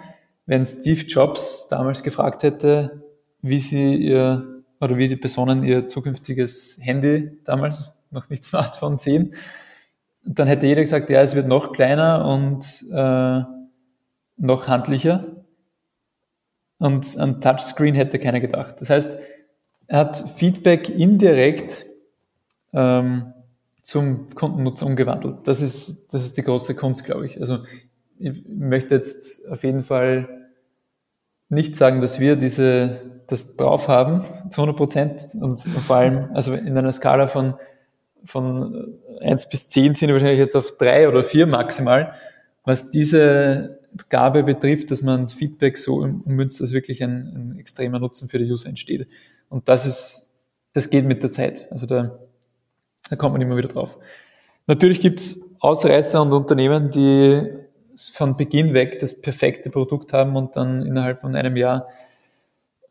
[0.50, 3.04] wenn Steve Jobs damals gefragt hätte,
[3.40, 9.36] wie sie ihr oder wie die Personen ihr zukünftiges Handy damals noch nicht Smartphone sehen,
[10.24, 13.42] dann hätte jeder gesagt, ja, es wird noch kleiner und äh,
[14.38, 15.24] noch handlicher.
[16.78, 18.80] Und an Touchscreen hätte keiner gedacht.
[18.80, 19.18] Das heißt,
[19.86, 21.86] er hat Feedback indirekt
[22.72, 23.32] ähm,
[23.82, 25.46] zum Kundennutzer umgewandelt.
[25.46, 27.38] Das ist, das ist die große Kunst, glaube ich.
[27.38, 27.60] Also
[28.18, 30.39] ich möchte jetzt auf jeden Fall
[31.50, 36.54] nicht sagen, dass wir diese, das drauf haben, zu 100 Prozent und vor allem, also
[36.54, 37.54] in einer Skala von,
[38.24, 42.14] von 1 bis 10 sind wir wahrscheinlich jetzt auf 3 oder 4 maximal,
[42.64, 48.28] was diese Gabe betrifft, dass man Feedback so ummünzt, dass wirklich ein, ein extremer Nutzen
[48.28, 49.08] für die User entsteht.
[49.48, 50.30] Und das ist,
[50.72, 51.66] das geht mit der Zeit.
[51.72, 52.18] Also da,
[53.08, 53.98] da kommt man immer wieder drauf.
[54.68, 57.48] Natürlich gibt's Ausreißer und Unternehmen, die
[58.08, 61.88] von Beginn weg das perfekte Produkt haben und dann innerhalb von einem Jahr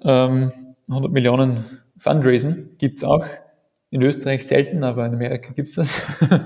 [0.03, 0.51] ähm,
[0.87, 2.75] 100 Millionen Fundraisen.
[2.77, 3.25] Gibt's auch.
[3.91, 6.01] In Österreich selten, aber in Amerika gibt's das.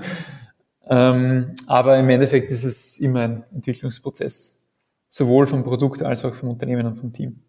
[0.86, 4.66] Ähm, aber im Endeffekt ist es immer ein Entwicklungsprozess,
[5.08, 7.40] sowohl vom Produkt als auch vom Unternehmen und vom Team.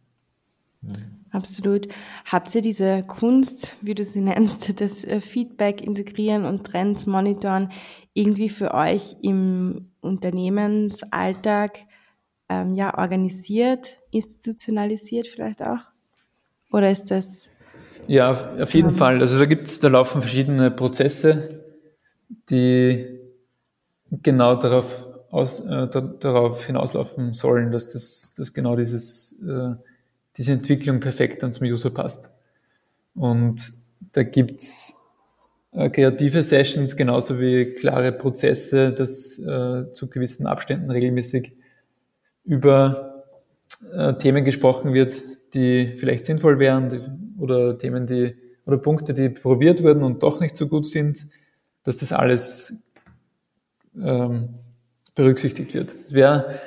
[1.31, 1.89] Absolut.
[2.25, 7.71] Habt ihr diese Kunst, wie du sie nennst, das äh, Feedback integrieren und Trends monitoren,
[8.13, 11.79] irgendwie für euch im Unternehmensalltag
[12.49, 15.79] ähm, ja, organisiert, institutionalisiert vielleicht auch?
[16.71, 17.49] Oder ist das?
[18.07, 19.21] Ja, auf jeden ähm, Fall.
[19.21, 21.63] Also da gibt's, da laufen verschiedene Prozesse,
[22.49, 23.19] die
[24.11, 25.87] genau darauf, aus, äh,
[26.19, 29.75] darauf hinauslaufen sollen, dass das, dass genau dieses, äh,
[30.37, 32.29] diese Entwicklung perfekt ans User passt.
[33.15, 33.73] Und
[34.11, 34.95] da gibt's
[35.75, 41.53] äh, kreative Sessions genauso wie klare Prozesse, dass äh, zu gewissen Abständen regelmäßig
[42.43, 43.25] über
[43.93, 45.13] äh, Themen gesprochen wird,
[45.53, 47.01] die vielleicht sinnvoll wären die,
[47.41, 51.27] oder Themen, die oder Punkte, die probiert wurden und doch nicht so gut sind,
[51.83, 52.83] dass das alles
[54.01, 54.55] ähm,
[55.13, 55.95] berücksichtigt wird.
[56.07, 56.59] Es wäre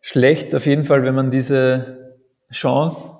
[0.00, 2.16] schlecht auf jeden Fall, wenn man diese
[2.52, 3.12] Chance,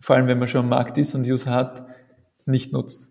[0.00, 1.86] vor allem wenn man schon Markt ist und User hat,
[2.44, 3.07] nicht nutzt.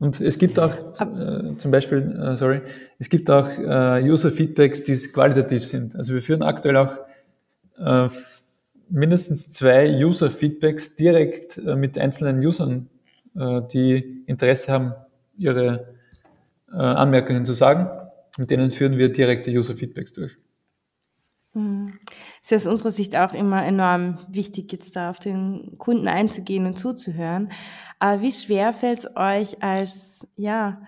[0.00, 2.62] Und es gibt auch äh, zum Beispiel, äh, sorry,
[2.98, 5.94] es gibt auch äh, User-Feedbacks, die qualitativ sind.
[5.94, 6.94] Also wir führen aktuell auch
[7.78, 8.08] äh,
[8.88, 12.88] mindestens zwei User-Feedbacks direkt äh, mit einzelnen Usern,
[13.36, 14.94] äh, die Interesse haben,
[15.36, 15.94] ihre
[16.72, 17.88] äh, Anmerkungen zu sagen
[18.40, 20.36] mit denen führen wir direkte User-Feedbacks durch.
[22.42, 26.78] Ist aus unserer Sicht auch immer enorm wichtig, jetzt da auf den Kunden einzugehen und
[26.78, 27.52] zuzuhören.
[27.98, 30.80] Aber wie schwer fällt es euch als ja,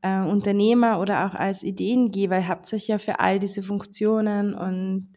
[0.00, 2.38] äh, Unternehmer oder auch als Ideengeber?
[2.38, 5.08] Ihr habt euch ja für all diese Funktionen und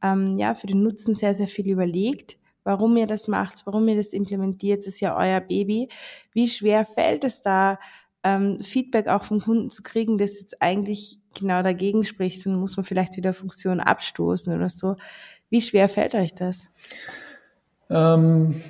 [0.00, 2.38] ähm, ja, für den Nutzen sehr, sehr viel überlegt.
[2.64, 5.88] Warum ihr das macht, warum ihr das implementiert, das ist ja euer Baby.
[6.32, 7.78] Wie schwer fällt es da,
[8.24, 12.76] ähm, Feedback auch vom Kunden zu kriegen, das jetzt eigentlich genau dagegen spricht, dann muss
[12.76, 14.96] man vielleicht wieder Funktionen abstoßen oder so.
[15.52, 16.66] Wie schwer fällt euch das?
[17.90, 18.62] Ähm,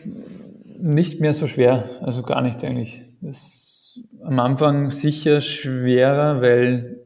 [0.80, 3.05] nicht mehr so schwer, also gar nicht eigentlich.
[3.20, 6.99] Das ist am Anfang sicher schwerer, weil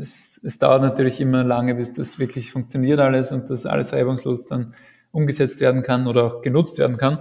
[0.00, 4.46] es, es dauert natürlich immer lange, bis das wirklich funktioniert alles und das alles reibungslos
[4.46, 4.72] dann
[5.10, 7.18] umgesetzt werden kann oder auch genutzt werden kann.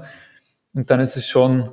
[0.74, 1.70] Und dann ist es schon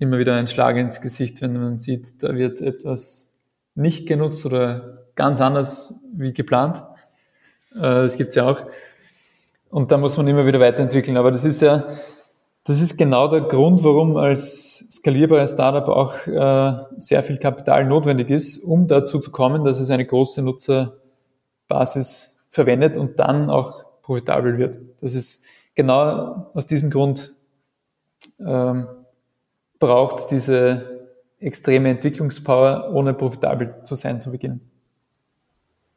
[0.00, 3.38] immer wieder ein Schlag ins Gesicht, wenn man sieht, da wird etwas
[3.76, 6.82] nicht genutzt oder ganz anders wie geplant.
[7.76, 8.66] Äh, das gibt's ja auch.
[9.70, 11.16] Und da muss man immer wieder weiterentwickeln.
[11.16, 11.86] Aber das ist ja,
[12.64, 18.30] das ist genau der Grund, warum als skalierbares Startup auch äh, sehr viel Kapital notwendig
[18.30, 24.58] ist, um dazu zu kommen, dass es eine große Nutzerbasis verwendet und dann auch profitabel
[24.58, 24.78] wird.
[25.00, 25.44] Das ist
[25.74, 27.32] genau aus diesem Grund
[28.40, 28.88] ähm,
[29.78, 31.08] braucht diese
[31.38, 34.60] extreme Entwicklungspower, ohne profitabel zu sein zu Beginn.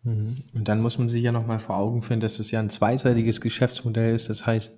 [0.04, 0.44] Mhm.
[0.54, 3.42] Und dann muss man sich ja nochmal vor Augen führen, dass es ja ein zweiseitiges
[3.42, 4.30] Geschäftsmodell ist.
[4.30, 4.78] Das heißt,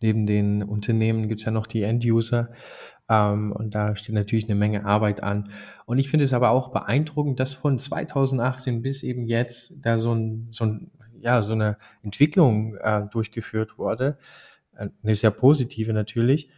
[0.00, 2.50] neben den Unternehmen gibt es ja noch die End-User.
[3.08, 5.50] Ähm, und da steht natürlich eine Menge Arbeit an.
[5.86, 10.12] Und ich finde es aber auch beeindruckend, dass von 2018 bis eben jetzt da so,
[10.14, 14.18] ein, so, ein, ja, so eine Entwicklung äh, durchgeführt wurde.
[14.76, 16.50] Äh, eine sehr positive natürlich.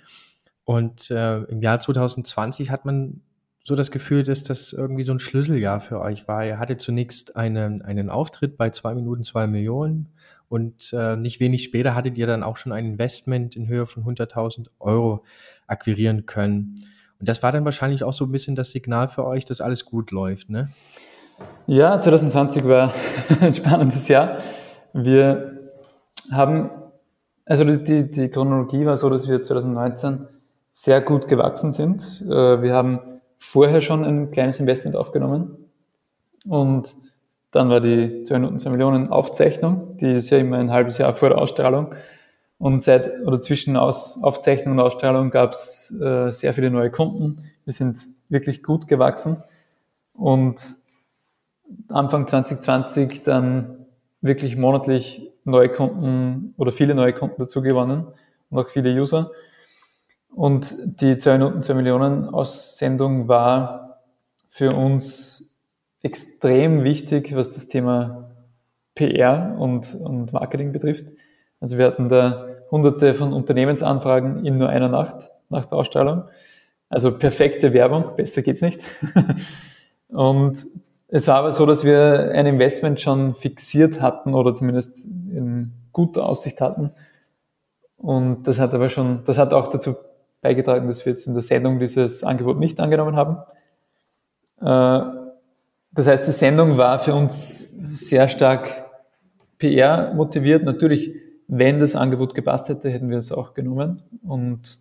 [0.65, 3.23] Und äh, im Jahr 2020 hat man
[3.69, 6.45] so das Gefühl, dass das irgendwie so ein Schlüsseljahr für euch war.
[6.45, 10.09] Ihr hattet zunächst einen, einen Auftritt bei zwei Minuten zwei Millionen
[10.49, 14.05] und äh, nicht wenig später hattet ihr dann auch schon ein Investment in Höhe von
[14.05, 15.23] 100.000 Euro
[15.67, 16.83] akquirieren können.
[17.21, 19.85] Und das war dann wahrscheinlich auch so ein bisschen das Signal für euch, dass alles
[19.85, 20.71] gut läuft, ne?
[21.67, 22.93] Ja, 2020 war
[23.41, 24.39] ein spannendes Jahr.
[24.95, 25.71] Wir
[26.33, 26.71] haben,
[27.45, 30.27] also die, die Chronologie war so, dass wir 2019
[30.73, 32.25] sehr gut gewachsen sind.
[32.27, 35.57] Äh, wir haben vorher schon ein kleines Investment aufgenommen
[36.47, 36.95] und
[37.51, 41.15] dann war die 2 Minuten 2 Millionen Aufzeichnung, die ist ja immer ein halbes Jahr
[41.15, 41.95] vor der Ausstrahlung.
[42.59, 47.39] Und seit oder zwischen Aus, Aufzeichnung und Ausstrahlung gab es äh, sehr viele neue Kunden.
[47.65, 49.43] Wir sind wirklich gut gewachsen
[50.13, 50.61] und
[51.89, 53.87] Anfang 2020 dann
[54.21, 58.09] wirklich monatlich neue Kunden oder viele neue Kunden dazu gewonnen
[58.51, 59.31] noch viele User.
[60.35, 64.01] Und die 2 Minuten, 2 Millionen Aussendung war
[64.49, 65.57] für uns
[66.03, 68.31] extrem wichtig, was das Thema
[68.95, 71.07] PR und, und Marketing betrifft.
[71.61, 76.25] Also wir hatten da hunderte von Unternehmensanfragen in nur einer Nacht nach der Ausstrahlung.
[76.89, 78.81] Also perfekte Werbung, besser geht's nicht.
[80.09, 80.65] und
[81.09, 86.27] es war aber so, dass wir ein Investment schon fixiert hatten oder zumindest in guter
[86.27, 86.91] Aussicht hatten.
[87.97, 89.97] Und das hat aber schon, das hat auch dazu
[90.41, 93.39] beigetragen, dass wir jetzt in der Sendung dieses Angebot nicht angenommen haben.
[94.61, 95.19] Äh,
[95.93, 98.85] das heißt, die Sendung war für uns sehr stark
[99.59, 100.63] PR motiviert.
[100.65, 101.13] Natürlich,
[101.49, 104.79] wenn das Angebot gepasst hätte, hätten wir es auch genommen und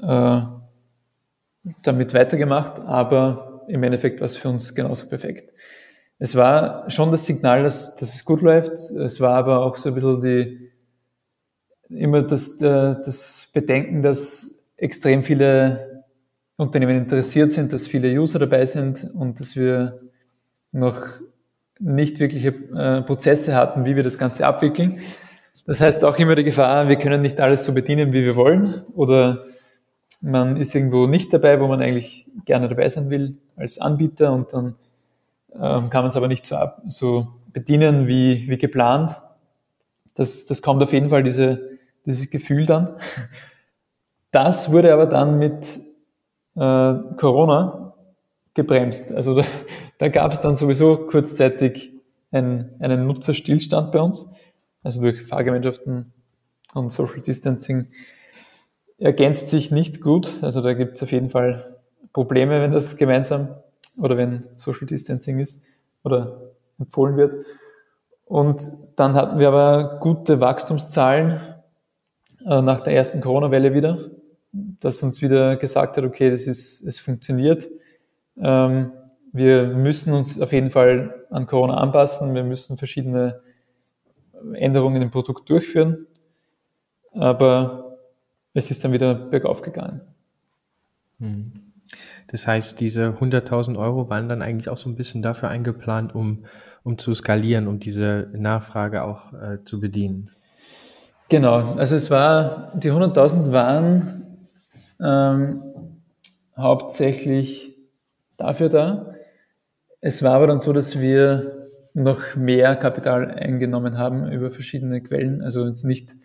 [0.00, 0.42] äh,
[1.82, 2.80] damit weitergemacht.
[2.80, 5.52] Aber im Endeffekt war es für uns genauso perfekt.
[6.18, 8.72] Es war schon das Signal, dass, dass es gut läuft.
[8.72, 10.71] Es war aber auch so ein bisschen die,
[11.94, 16.04] immer das, das Bedenken, dass extrem viele
[16.56, 20.00] Unternehmen interessiert sind, dass viele User dabei sind und dass wir
[20.70, 21.00] noch
[21.78, 25.00] nicht wirkliche äh, Prozesse hatten, wie wir das Ganze abwickeln.
[25.66, 28.82] Das heißt auch immer die Gefahr, wir können nicht alles so bedienen, wie wir wollen
[28.94, 29.44] oder
[30.20, 34.52] man ist irgendwo nicht dabei, wo man eigentlich gerne dabei sein will als Anbieter und
[34.52, 34.76] dann
[35.54, 39.10] ähm, kann man es aber nicht so, ab, so bedienen wie, wie geplant.
[40.14, 41.71] Das, das kommt auf jeden Fall diese,
[42.06, 42.96] dieses Gefühl dann.
[44.30, 45.66] Das wurde aber dann mit
[46.56, 47.94] äh, Corona
[48.54, 49.12] gebremst.
[49.12, 49.44] Also da,
[49.98, 51.92] da gab es dann sowieso kurzzeitig
[52.30, 54.28] ein, einen Nutzerstillstand bei uns,
[54.82, 56.12] also durch Fahrgemeinschaften
[56.74, 57.88] und Social Distancing
[58.98, 60.42] ergänzt sich nicht gut.
[60.42, 61.76] Also da gibt es auf jeden Fall
[62.12, 63.48] Probleme, wenn das gemeinsam
[63.98, 65.66] oder wenn Social Distancing ist
[66.02, 67.34] oder empfohlen wird.
[68.24, 68.62] Und
[68.96, 71.40] dann hatten wir aber gute Wachstumszahlen
[72.46, 74.10] äh, nach der ersten Corona-Welle wieder,
[74.52, 77.68] dass uns wieder gesagt hat, okay, das ist, es funktioniert.
[78.36, 78.92] Ähm,
[79.32, 82.34] wir müssen uns auf jeden Fall an Corona anpassen.
[82.34, 83.40] Wir müssen verschiedene
[84.52, 86.06] Änderungen im Produkt durchführen.
[87.12, 87.98] Aber
[88.54, 90.02] es ist dann wieder bergauf gegangen.
[91.18, 91.52] Hm.
[92.26, 96.44] Das heißt, diese 100.000 Euro waren dann eigentlich auch so ein bisschen dafür eingeplant, um,
[96.82, 100.30] um zu skalieren, um diese Nachfrage auch äh, zu bedienen.
[101.32, 104.36] Genau, also es war, die 100.000 waren
[105.00, 105.62] ähm,
[106.58, 107.74] hauptsächlich
[108.36, 109.14] dafür da.
[110.02, 111.62] Es war aber dann so, dass wir
[111.94, 116.16] noch mehr Kapital eingenommen haben über verschiedene Quellen, also jetzt nicht,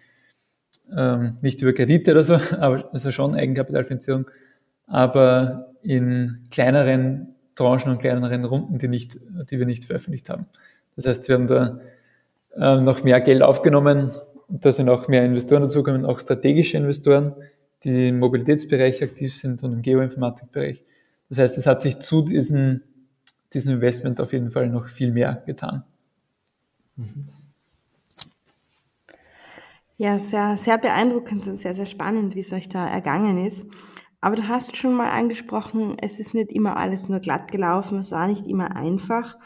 [0.93, 4.29] ähm, nicht über Kredite oder so, aber also schon Eigenkapitalfinanzierung,
[4.87, 9.17] aber in kleineren Tranchen und kleineren Runden, die, nicht,
[9.49, 10.47] die wir nicht veröffentlicht haben.
[10.97, 11.79] Das heißt, wir haben da
[12.57, 14.11] äh, noch mehr Geld aufgenommen,
[14.47, 17.35] da sind auch mehr Investoren dazugekommen, auch strategische Investoren,
[17.83, 20.83] die im Mobilitätsbereich aktiv sind und im Geoinformatikbereich.
[21.29, 22.81] Das heißt, es hat sich zu diesem,
[23.53, 25.83] diesem Investment auf jeden Fall noch viel mehr getan.
[29.97, 33.65] Ja, sehr, sehr beeindruckend und sehr, sehr spannend, wie es euch da ergangen ist.
[34.21, 38.11] Aber du hast schon mal angesprochen, es ist nicht immer alles nur glatt gelaufen, es
[38.11, 39.37] war nicht immer einfach.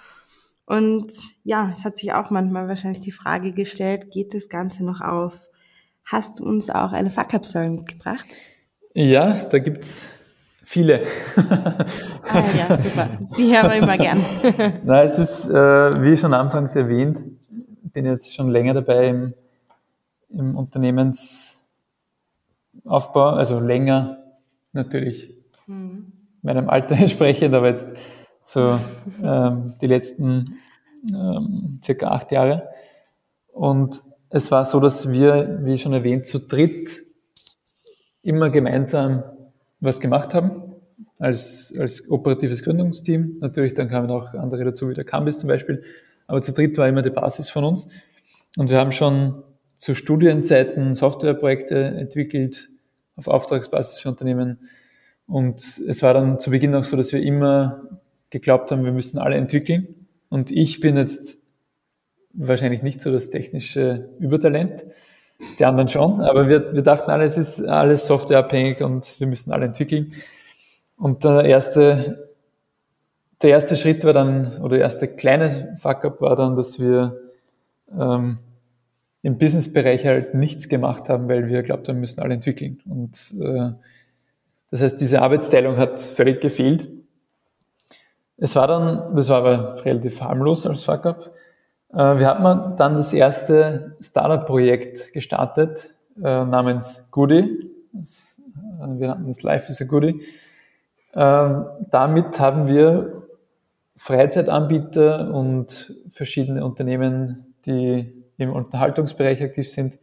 [0.72, 1.11] Und
[1.43, 5.34] ja, es hat sich auch manchmal wahrscheinlich die Frage gestellt, geht das Ganze noch auf?
[6.05, 8.24] Hast du uns auch eine Fuck-Up-Story mitgebracht?
[8.93, 10.07] Ja, da gibt's
[10.63, 11.01] viele.
[11.36, 11.86] ah
[12.57, 13.09] ja, super.
[13.36, 14.24] Die hören wir immer gern.
[14.86, 17.22] Na, es ist, äh, wie schon anfangs erwähnt,
[17.91, 19.34] bin jetzt schon länger dabei im,
[20.30, 24.24] im Unternehmensaufbau, also länger
[24.72, 25.34] natürlich
[25.67, 26.13] mhm.
[26.41, 27.89] meinem Alter entsprechend, aber jetzt
[28.44, 28.80] so
[29.24, 30.58] ähm, die letzten
[31.14, 32.70] ähm, circa acht Jahre.
[33.54, 36.89] Und es war so, dass wir, wie schon erwähnt, zu dritt
[38.22, 39.24] immer gemeinsam
[39.80, 40.74] was gemacht haben
[41.20, 43.38] als, als operatives Gründungsteam.
[43.42, 45.84] Natürlich, dann kamen auch andere dazu, wie der Campus zum Beispiel.
[46.28, 47.88] Aber zu dritt war immer die Basis von uns.
[48.58, 49.44] Und wir haben schon
[49.76, 52.70] zu Studienzeiten Softwareprojekte entwickelt
[53.16, 54.60] auf Auftragsbasis für Unternehmen.
[55.28, 58.01] Und es war dann zu Beginn auch so, dass wir immer
[58.32, 60.08] geglaubt haben, wir müssen alle entwickeln.
[60.30, 61.38] Und ich bin jetzt
[62.34, 64.86] wahrscheinlich nicht so das technische Übertalent,
[65.60, 69.52] die anderen schon, aber wir, wir dachten alle, es ist alles softwareabhängig und wir müssen
[69.52, 70.14] alle entwickeln.
[70.98, 72.30] Und der erste,
[73.42, 77.20] der erste Schritt war dann, oder der erste kleine Fuck-up war dann, dass wir
[77.92, 78.38] ähm,
[79.24, 82.82] im Businessbereich halt nichts gemacht haben, weil wir glaubt haben, wir müssen alle entwickeln.
[82.86, 83.72] Und äh,
[84.70, 86.88] das heißt, diese Arbeitsteilung hat völlig gefehlt.
[88.42, 91.32] Es war dann, das war aber relativ harmlos als Fuck-up.
[91.94, 97.70] Äh, wir hatten dann das erste Startup-Projekt gestartet äh, namens Goody.
[97.94, 98.00] Äh,
[98.98, 100.24] wir nannten das Life is a Goody.
[101.14, 103.28] Ähm, damit haben wir
[103.96, 110.00] Freizeitanbieter und verschiedene Unternehmen, die im Unterhaltungsbereich aktiv sind,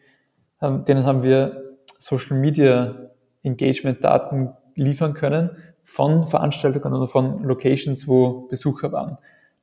[0.62, 2.95] denen haben wir Social Media
[3.43, 5.51] Engagement Daten liefern können
[5.89, 9.16] von Veranstaltungen oder von Locations, wo Besucher waren.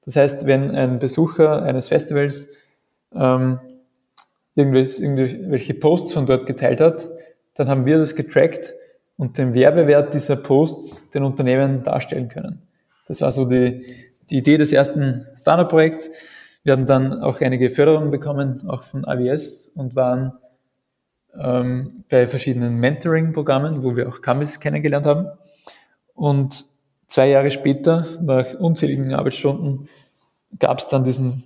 [0.05, 2.49] Das heißt, wenn ein Besucher eines Festivals
[3.13, 3.59] ähm,
[4.55, 7.07] irgendwelche Posts von dort geteilt hat,
[7.53, 8.73] dann haben wir das getrackt
[9.17, 12.63] und den Werbewert dieser Posts den Unternehmen darstellen können.
[13.07, 13.85] Das war so die,
[14.31, 16.09] die Idee des ersten Startup-Projekts.
[16.63, 20.33] Wir haben dann auch einige Förderungen bekommen, auch von AWS und waren
[21.39, 25.27] ähm, bei verschiedenen Mentoring-Programmen, wo wir auch Kamis kennengelernt haben.
[26.15, 26.65] Und
[27.07, 29.87] zwei Jahre später, nach unzähligen Arbeitsstunden,
[30.57, 31.43] gab es dann diesen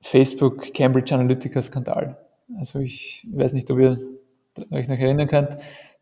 [0.00, 2.16] Facebook Cambridge Analytica-Skandal.
[2.58, 3.98] Also ich weiß nicht, ob ihr
[4.70, 5.56] euch noch erinnern könnt.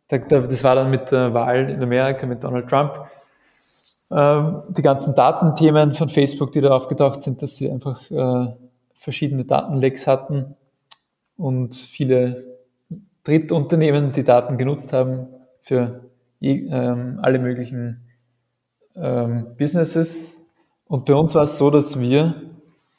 [0.09, 3.07] Das war dann mit der Wahl in Amerika mit Donald Trump.
[4.11, 8.53] Ähm, die ganzen Datenthemen von Facebook, die da aufgetaucht sind, dass sie einfach äh,
[8.97, 10.57] verschiedene Datenlecks hatten
[11.37, 12.59] und viele
[13.23, 15.29] Drittunternehmen die Daten genutzt haben
[15.61, 16.10] für
[16.41, 18.09] ähm, alle möglichen
[18.97, 20.34] ähm, Businesses.
[20.86, 22.34] Und bei uns war es so, dass wir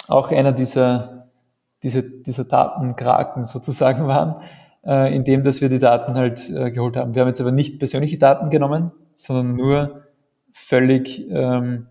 [0.08, 1.30] auch einer dieser,
[1.84, 4.42] dieser, dieser Datenkraken sozusagen waren,
[4.86, 7.16] äh, indem dass wir die Daten halt äh, geholt haben.
[7.16, 10.04] Wir haben jetzt aber nicht persönliche Daten genommen, sondern nur
[10.54, 11.88] völlig ähm,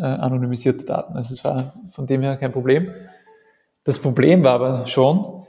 [0.00, 1.16] äh, anonymisierte Daten.
[1.16, 2.90] Also es war von dem her kein Problem.
[3.84, 5.46] Das Problem war aber schon,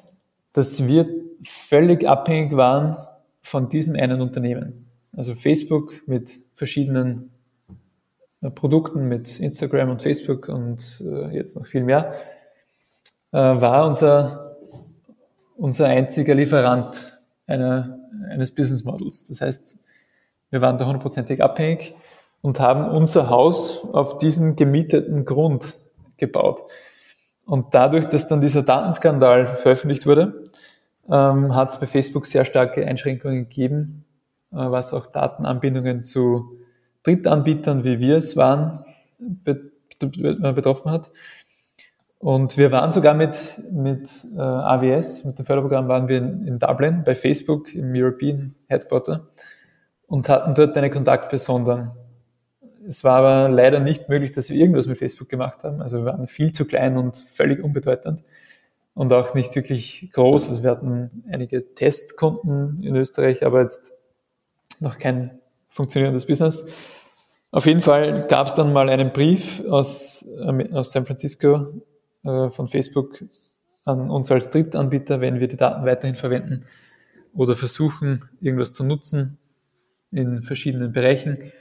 [0.53, 1.07] dass wir
[1.43, 2.97] völlig abhängig waren
[3.41, 4.82] von diesem einen Unternehmen.
[5.15, 7.31] Also Facebook mit verschiedenen
[8.41, 12.13] äh, Produkten, mit Instagram und Facebook und äh, jetzt noch viel mehr,
[13.31, 14.57] äh, war unser,
[15.55, 17.99] unser einziger Lieferant einer,
[18.29, 19.25] eines Business Models.
[19.25, 19.77] Das heißt,
[20.49, 21.93] wir waren da hundertprozentig abhängig
[22.41, 25.75] und haben unser Haus auf diesen gemieteten Grund
[26.17, 26.63] gebaut.
[27.45, 30.43] Und dadurch, dass dann dieser Datenskandal veröffentlicht wurde,
[31.09, 34.02] ähm, hat es bei Facebook sehr starke Einschränkungen gegeben,
[34.53, 36.59] was auch Datenanbindungen zu
[37.03, 38.79] Drittanbietern, wie wir es waren,
[39.99, 41.11] betroffen hat.
[42.23, 46.57] Und wir waren sogar mit, mit äh, AWS, mit dem Förderprogramm waren wir in, in,
[46.57, 49.27] Dublin bei Facebook im European Headquarter
[50.07, 51.91] und hatten dort eine Kontaktperson dann.
[52.87, 55.81] Es war aber leider nicht möglich, dass wir irgendwas mit Facebook gemacht haben.
[55.81, 58.23] Also wir waren viel zu klein und völlig unbedeutend
[58.93, 60.47] und auch nicht wirklich groß.
[60.47, 63.91] Also wir hatten einige Testkunden in Österreich, aber jetzt
[64.81, 66.65] noch kein funktionierendes Business.
[67.51, 71.81] Auf jeden Fall gab es dann mal einen Brief aus, äh, aus San Francisco
[72.23, 73.23] äh, von Facebook
[73.85, 76.65] an uns als Drittanbieter, wenn wir die Daten weiterhin verwenden
[77.33, 79.37] oder versuchen, irgendwas zu nutzen
[80.11, 81.51] in verschiedenen Bereichen,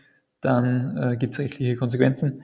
[0.41, 2.43] dann äh, gibt es rechtliche Konsequenzen.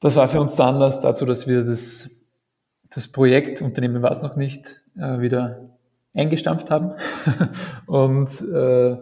[0.00, 2.10] Das war für uns der Anlass dazu, dass wir das
[2.96, 5.70] das Projekt, Unternehmen war es noch nicht, äh, wieder
[6.14, 6.92] eingestampft haben
[7.86, 8.96] und äh,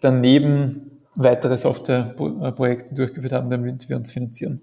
[0.00, 4.62] daneben weitere Softwareprojekte durchgeführt haben, damit wir uns finanzieren.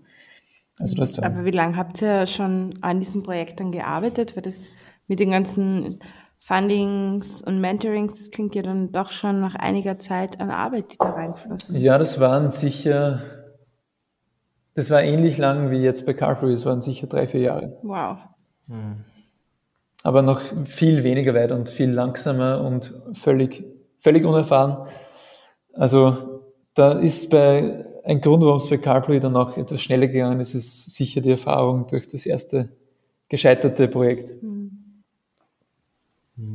[0.79, 4.35] Also das Aber wie lange habt ihr schon an diesem Projekt dann gearbeitet?
[4.35, 4.55] Weil das
[5.07, 5.99] mit den ganzen
[6.33, 10.97] Fundings und Mentorings, das klingt ja dann doch schon nach einiger Zeit an Arbeit, die
[10.97, 11.77] da reinflossen.
[11.77, 13.21] Ja, das waren sicher
[14.75, 17.77] das war ähnlich lang wie jetzt bei CarPlay, es waren sicher drei, vier Jahre.
[17.81, 18.17] Wow.
[18.67, 19.05] Hm.
[20.03, 23.63] Aber noch viel weniger weit und viel langsamer und völlig,
[23.99, 24.89] völlig unerfahren.
[25.75, 26.41] Also
[26.73, 30.53] da ist bei ein Grund, warum es bei CarPlay dann auch etwas schneller gegangen ist,
[30.53, 32.69] ist sicher die Erfahrung durch das erste
[33.29, 34.41] gescheiterte Projekt.
[34.41, 34.95] Mhm.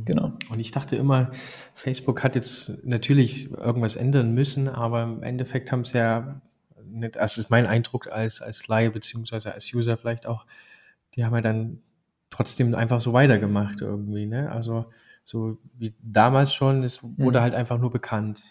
[0.05, 0.33] Genau.
[0.49, 1.31] Und ich dachte immer,
[1.73, 6.39] Facebook hat jetzt natürlich irgendwas ändern müssen, aber im Endeffekt haben sie ja
[6.85, 10.45] nicht, also ist mein Eindruck als, als Laie beziehungsweise als User vielleicht auch,
[11.15, 11.79] die haben ja dann
[12.29, 14.51] trotzdem einfach so weitergemacht irgendwie, ne?
[14.51, 14.85] Also
[15.25, 17.43] so wie damals schon, es wurde mhm.
[17.43, 18.43] halt einfach nur bekannt.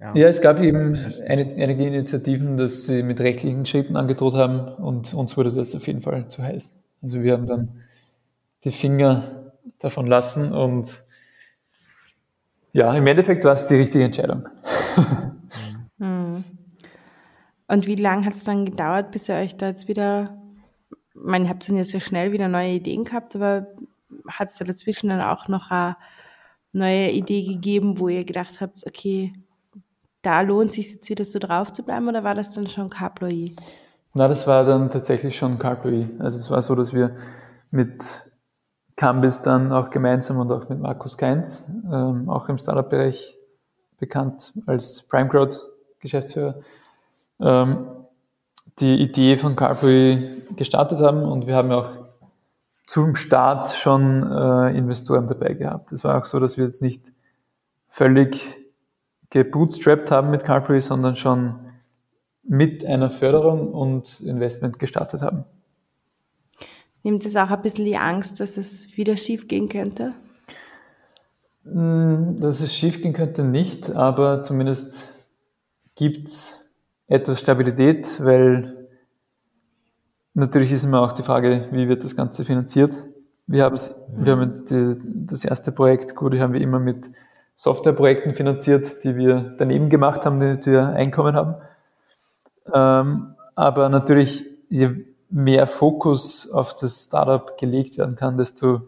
[0.00, 0.96] Ja, ja es gab eben
[1.26, 5.86] eine, einige Initiativen, dass sie mit rechtlichen Schritten angedroht haben und uns wurde das auf
[5.86, 6.78] jeden Fall zu heiß.
[7.02, 7.80] Also wir haben dann
[8.64, 11.04] die Finger davon lassen und
[12.72, 14.48] ja, im Endeffekt war es die richtige Entscheidung.
[16.00, 16.44] Mhm.
[17.66, 20.40] Und wie lange hat es dann gedauert, bis ihr euch da jetzt wieder,
[20.90, 23.66] ich meine, ihr habt dann ja sehr schnell wieder neue Ideen gehabt, aber
[24.28, 25.96] hat es da dazwischen dann auch noch eine
[26.72, 29.32] neue Idee gegeben, wo ihr gedacht habt, okay,
[30.22, 32.90] da lohnt es sich jetzt wieder so drauf zu bleiben oder war das dann schon
[32.90, 33.54] Carploy?
[34.14, 36.08] Na, das war dann tatsächlich schon Carploy.
[36.18, 37.14] Also es war so, dass wir
[37.70, 38.04] mit
[38.96, 43.36] Cambis dann auch gemeinsam und auch mit Markus Keinz, ähm, auch im Startup-Bereich
[43.98, 45.60] bekannt als PrimeCrowd
[46.00, 46.56] Geschäftsführer,
[47.40, 47.86] ähm,
[48.80, 50.18] die Idee von CarPlay
[50.56, 51.90] gestartet haben und wir haben auch
[52.86, 55.92] zum Start schon äh, Investoren dabei gehabt.
[55.92, 57.12] Es war auch so, dass wir jetzt nicht
[57.88, 58.57] völlig
[59.30, 61.54] gebootstrapped haben mit CarPlay, sondern schon
[62.42, 65.44] mit einer Förderung und Investment gestartet haben.
[67.02, 70.14] Nimmt es auch ein bisschen die Angst, dass es wieder schief gehen könnte?
[71.64, 75.12] Hm, dass es schief gehen könnte nicht, aber zumindest
[75.94, 76.70] gibt es
[77.06, 78.88] etwas Stabilität, weil
[80.34, 82.94] natürlich ist immer auch die Frage, wie wird das Ganze finanziert.
[83.46, 83.78] Wir haben,
[84.16, 84.64] wir haben
[85.26, 87.10] das erste Projekt, Kudi, haben wir immer mit
[87.58, 91.56] Softwareprojekten finanziert, die wir daneben gemacht haben, die wir Einkommen haben.
[92.72, 94.90] Ähm, aber natürlich, je
[95.28, 98.82] mehr Fokus auf das Startup gelegt werden kann, desto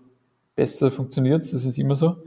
[0.55, 1.51] besser funktioniert es.
[1.51, 2.19] Das ist immer so.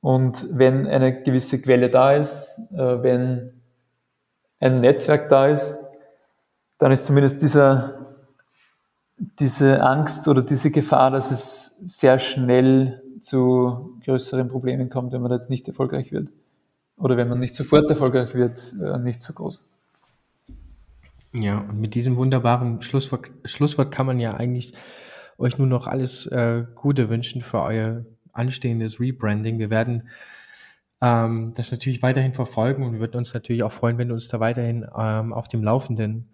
[0.00, 3.62] Und wenn eine gewisse Quelle da ist, äh, wenn
[4.58, 5.80] ein Netzwerk da ist,
[6.78, 8.16] dann ist zumindest dieser,
[9.16, 15.32] diese Angst oder diese Gefahr, dass es sehr schnell zu größeren Problemen kommt, wenn man
[15.32, 16.30] jetzt nicht erfolgreich wird.
[16.96, 19.62] Oder wenn man nicht sofort erfolgreich wird, äh, nicht so groß.
[21.32, 24.74] Ja, und mit diesem wunderbaren Schlusswort, Schlusswort kann man ja eigentlich
[25.38, 29.58] euch nur noch alles äh, Gute wünschen für euer anstehendes Rebranding.
[29.58, 30.08] Wir werden
[31.00, 34.28] ähm, das natürlich weiterhin verfolgen und wir würden uns natürlich auch freuen, wenn du uns
[34.28, 36.28] da weiterhin ähm, auf dem Laufenden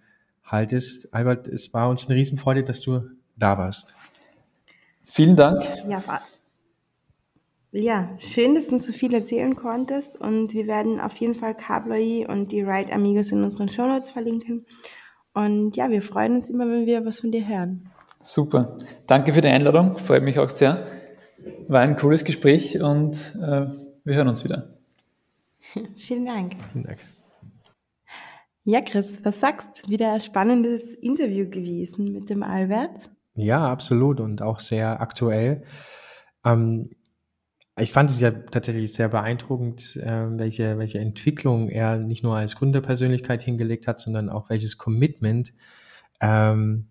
[0.45, 1.15] haltest.
[1.15, 3.03] Albert, es war uns eine Riesenfreude, dass du
[3.37, 3.95] da warst.
[5.03, 5.63] Vielen Dank.
[5.89, 6.21] Ja, war,
[7.73, 11.55] ja, schön, dass du uns so viel erzählen konntest und wir werden auf jeden Fall
[11.55, 14.67] Cabloy und die Ride Amigos in unseren Shownotes verlinken.
[15.35, 17.89] Und ja, wir freuen uns immer, wenn wir was von dir hören.
[18.21, 18.77] Super.
[19.07, 19.97] Danke für die Einladung.
[19.99, 20.87] Freut mich auch sehr.
[21.69, 23.67] War ein cooles Gespräch und äh,
[24.05, 24.75] wir hören uns wieder.
[25.97, 26.57] Vielen Dank.
[26.73, 26.99] Vielen Dank.
[28.65, 29.89] Ja, Chris, was sagst?
[29.89, 33.11] Wieder ein spannendes Interview gewesen mit dem Albert.
[33.35, 35.63] Ja, absolut und auch sehr aktuell.
[36.45, 36.91] Ähm,
[37.81, 42.57] ich fand es ja tatsächlich sehr beeindruckend, äh, welche, welche Entwicklung er nicht nur als
[42.57, 45.53] Gründerpersönlichkeit hingelegt hat, sondern auch welches Commitment,
[46.21, 46.89] ähm,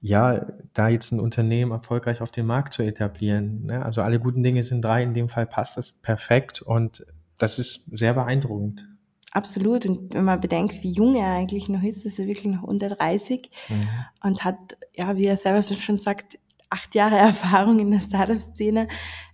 [0.00, 3.66] ja, da jetzt ein Unternehmen erfolgreich auf den Markt zu etablieren.
[3.66, 3.84] Ne?
[3.84, 7.06] Also alle guten Dinge sind drei, in dem Fall passt das perfekt und
[7.38, 8.88] das ist sehr beeindruckend.
[9.30, 9.86] Absolut.
[9.86, 12.88] Und wenn man bedenkt, wie jung er eigentlich noch ist, ist er wirklich noch unter
[12.88, 13.88] 30 mhm.
[14.22, 16.38] und hat, ja, wie er selber schon sagt,
[16.68, 18.88] acht Jahre Erfahrung in der Startup-Szene.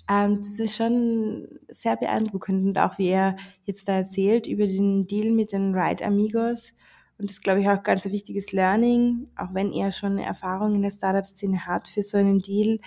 [0.09, 5.06] Ähm, das ist schon sehr beeindruckend und auch wie er jetzt da erzählt über den
[5.06, 6.74] Deal mit den Ride Amigos.
[7.18, 10.74] Und das ist, glaube ich, auch ganz ein wichtiges Learning, auch wenn er schon Erfahrung
[10.76, 12.78] in der Startup-Szene hat für so einen Deal,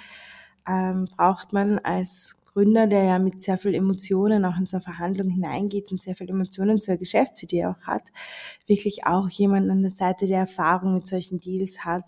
[0.68, 4.84] ähm, braucht man als Gründer, der ja mit sehr viel Emotionen auch in so eine
[4.84, 8.10] Verhandlung hineingeht und sehr viel Emotionen zur Geschäftsidee auch hat,
[8.68, 12.06] wirklich auch jemanden an der Seite, der Erfahrung mit solchen Deals hat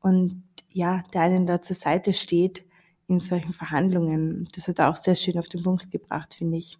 [0.00, 2.64] und ja, der einen da zur Seite steht
[3.08, 4.48] in solchen Verhandlungen.
[4.54, 6.78] Das hat er auch sehr schön auf den Punkt gebracht, finde ich.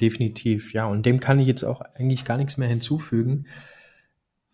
[0.00, 0.86] Definitiv, ja.
[0.86, 3.46] Und dem kann ich jetzt auch eigentlich gar nichts mehr hinzufügen.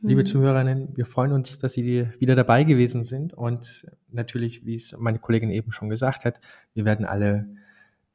[0.01, 0.26] Liebe mhm.
[0.26, 3.34] Zuhörerinnen, wir freuen uns, dass Sie wieder dabei gewesen sind.
[3.34, 6.40] Und natürlich, wie es meine Kollegin eben schon gesagt hat,
[6.74, 7.49] wir werden alle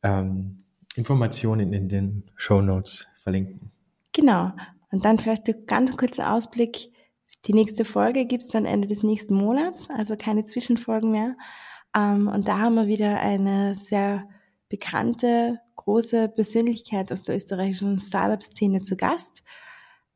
[0.01, 0.63] ähm,
[0.95, 3.71] Informationen in den Show Notes verlinken.
[4.13, 4.53] Genau.
[4.91, 6.89] Und dann vielleicht ein ganz kurzer Ausblick.
[7.45, 11.35] Die nächste Folge gibt es dann Ende des nächsten Monats, also keine Zwischenfolgen mehr.
[11.95, 14.27] Ähm, und da haben wir wieder eine sehr
[14.69, 19.43] bekannte, große Persönlichkeit aus der österreichischen Startup-Szene zu Gast.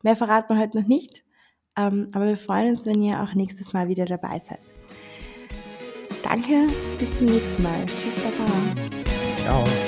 [0.03, 1.23] Mehr verraten wir heute noch nicht,
[1.77, 4.59] ähm, aber wir freuen uns, wenn ihr auch nächstes Mal wieder dabei seid.
[6.23, 6.67] Danke,
[6.99, 7.85] bis zum nächsten Mal.
[7.85, 8.51] Tschüss, Baba.
[9.37, 9.86] Ciao.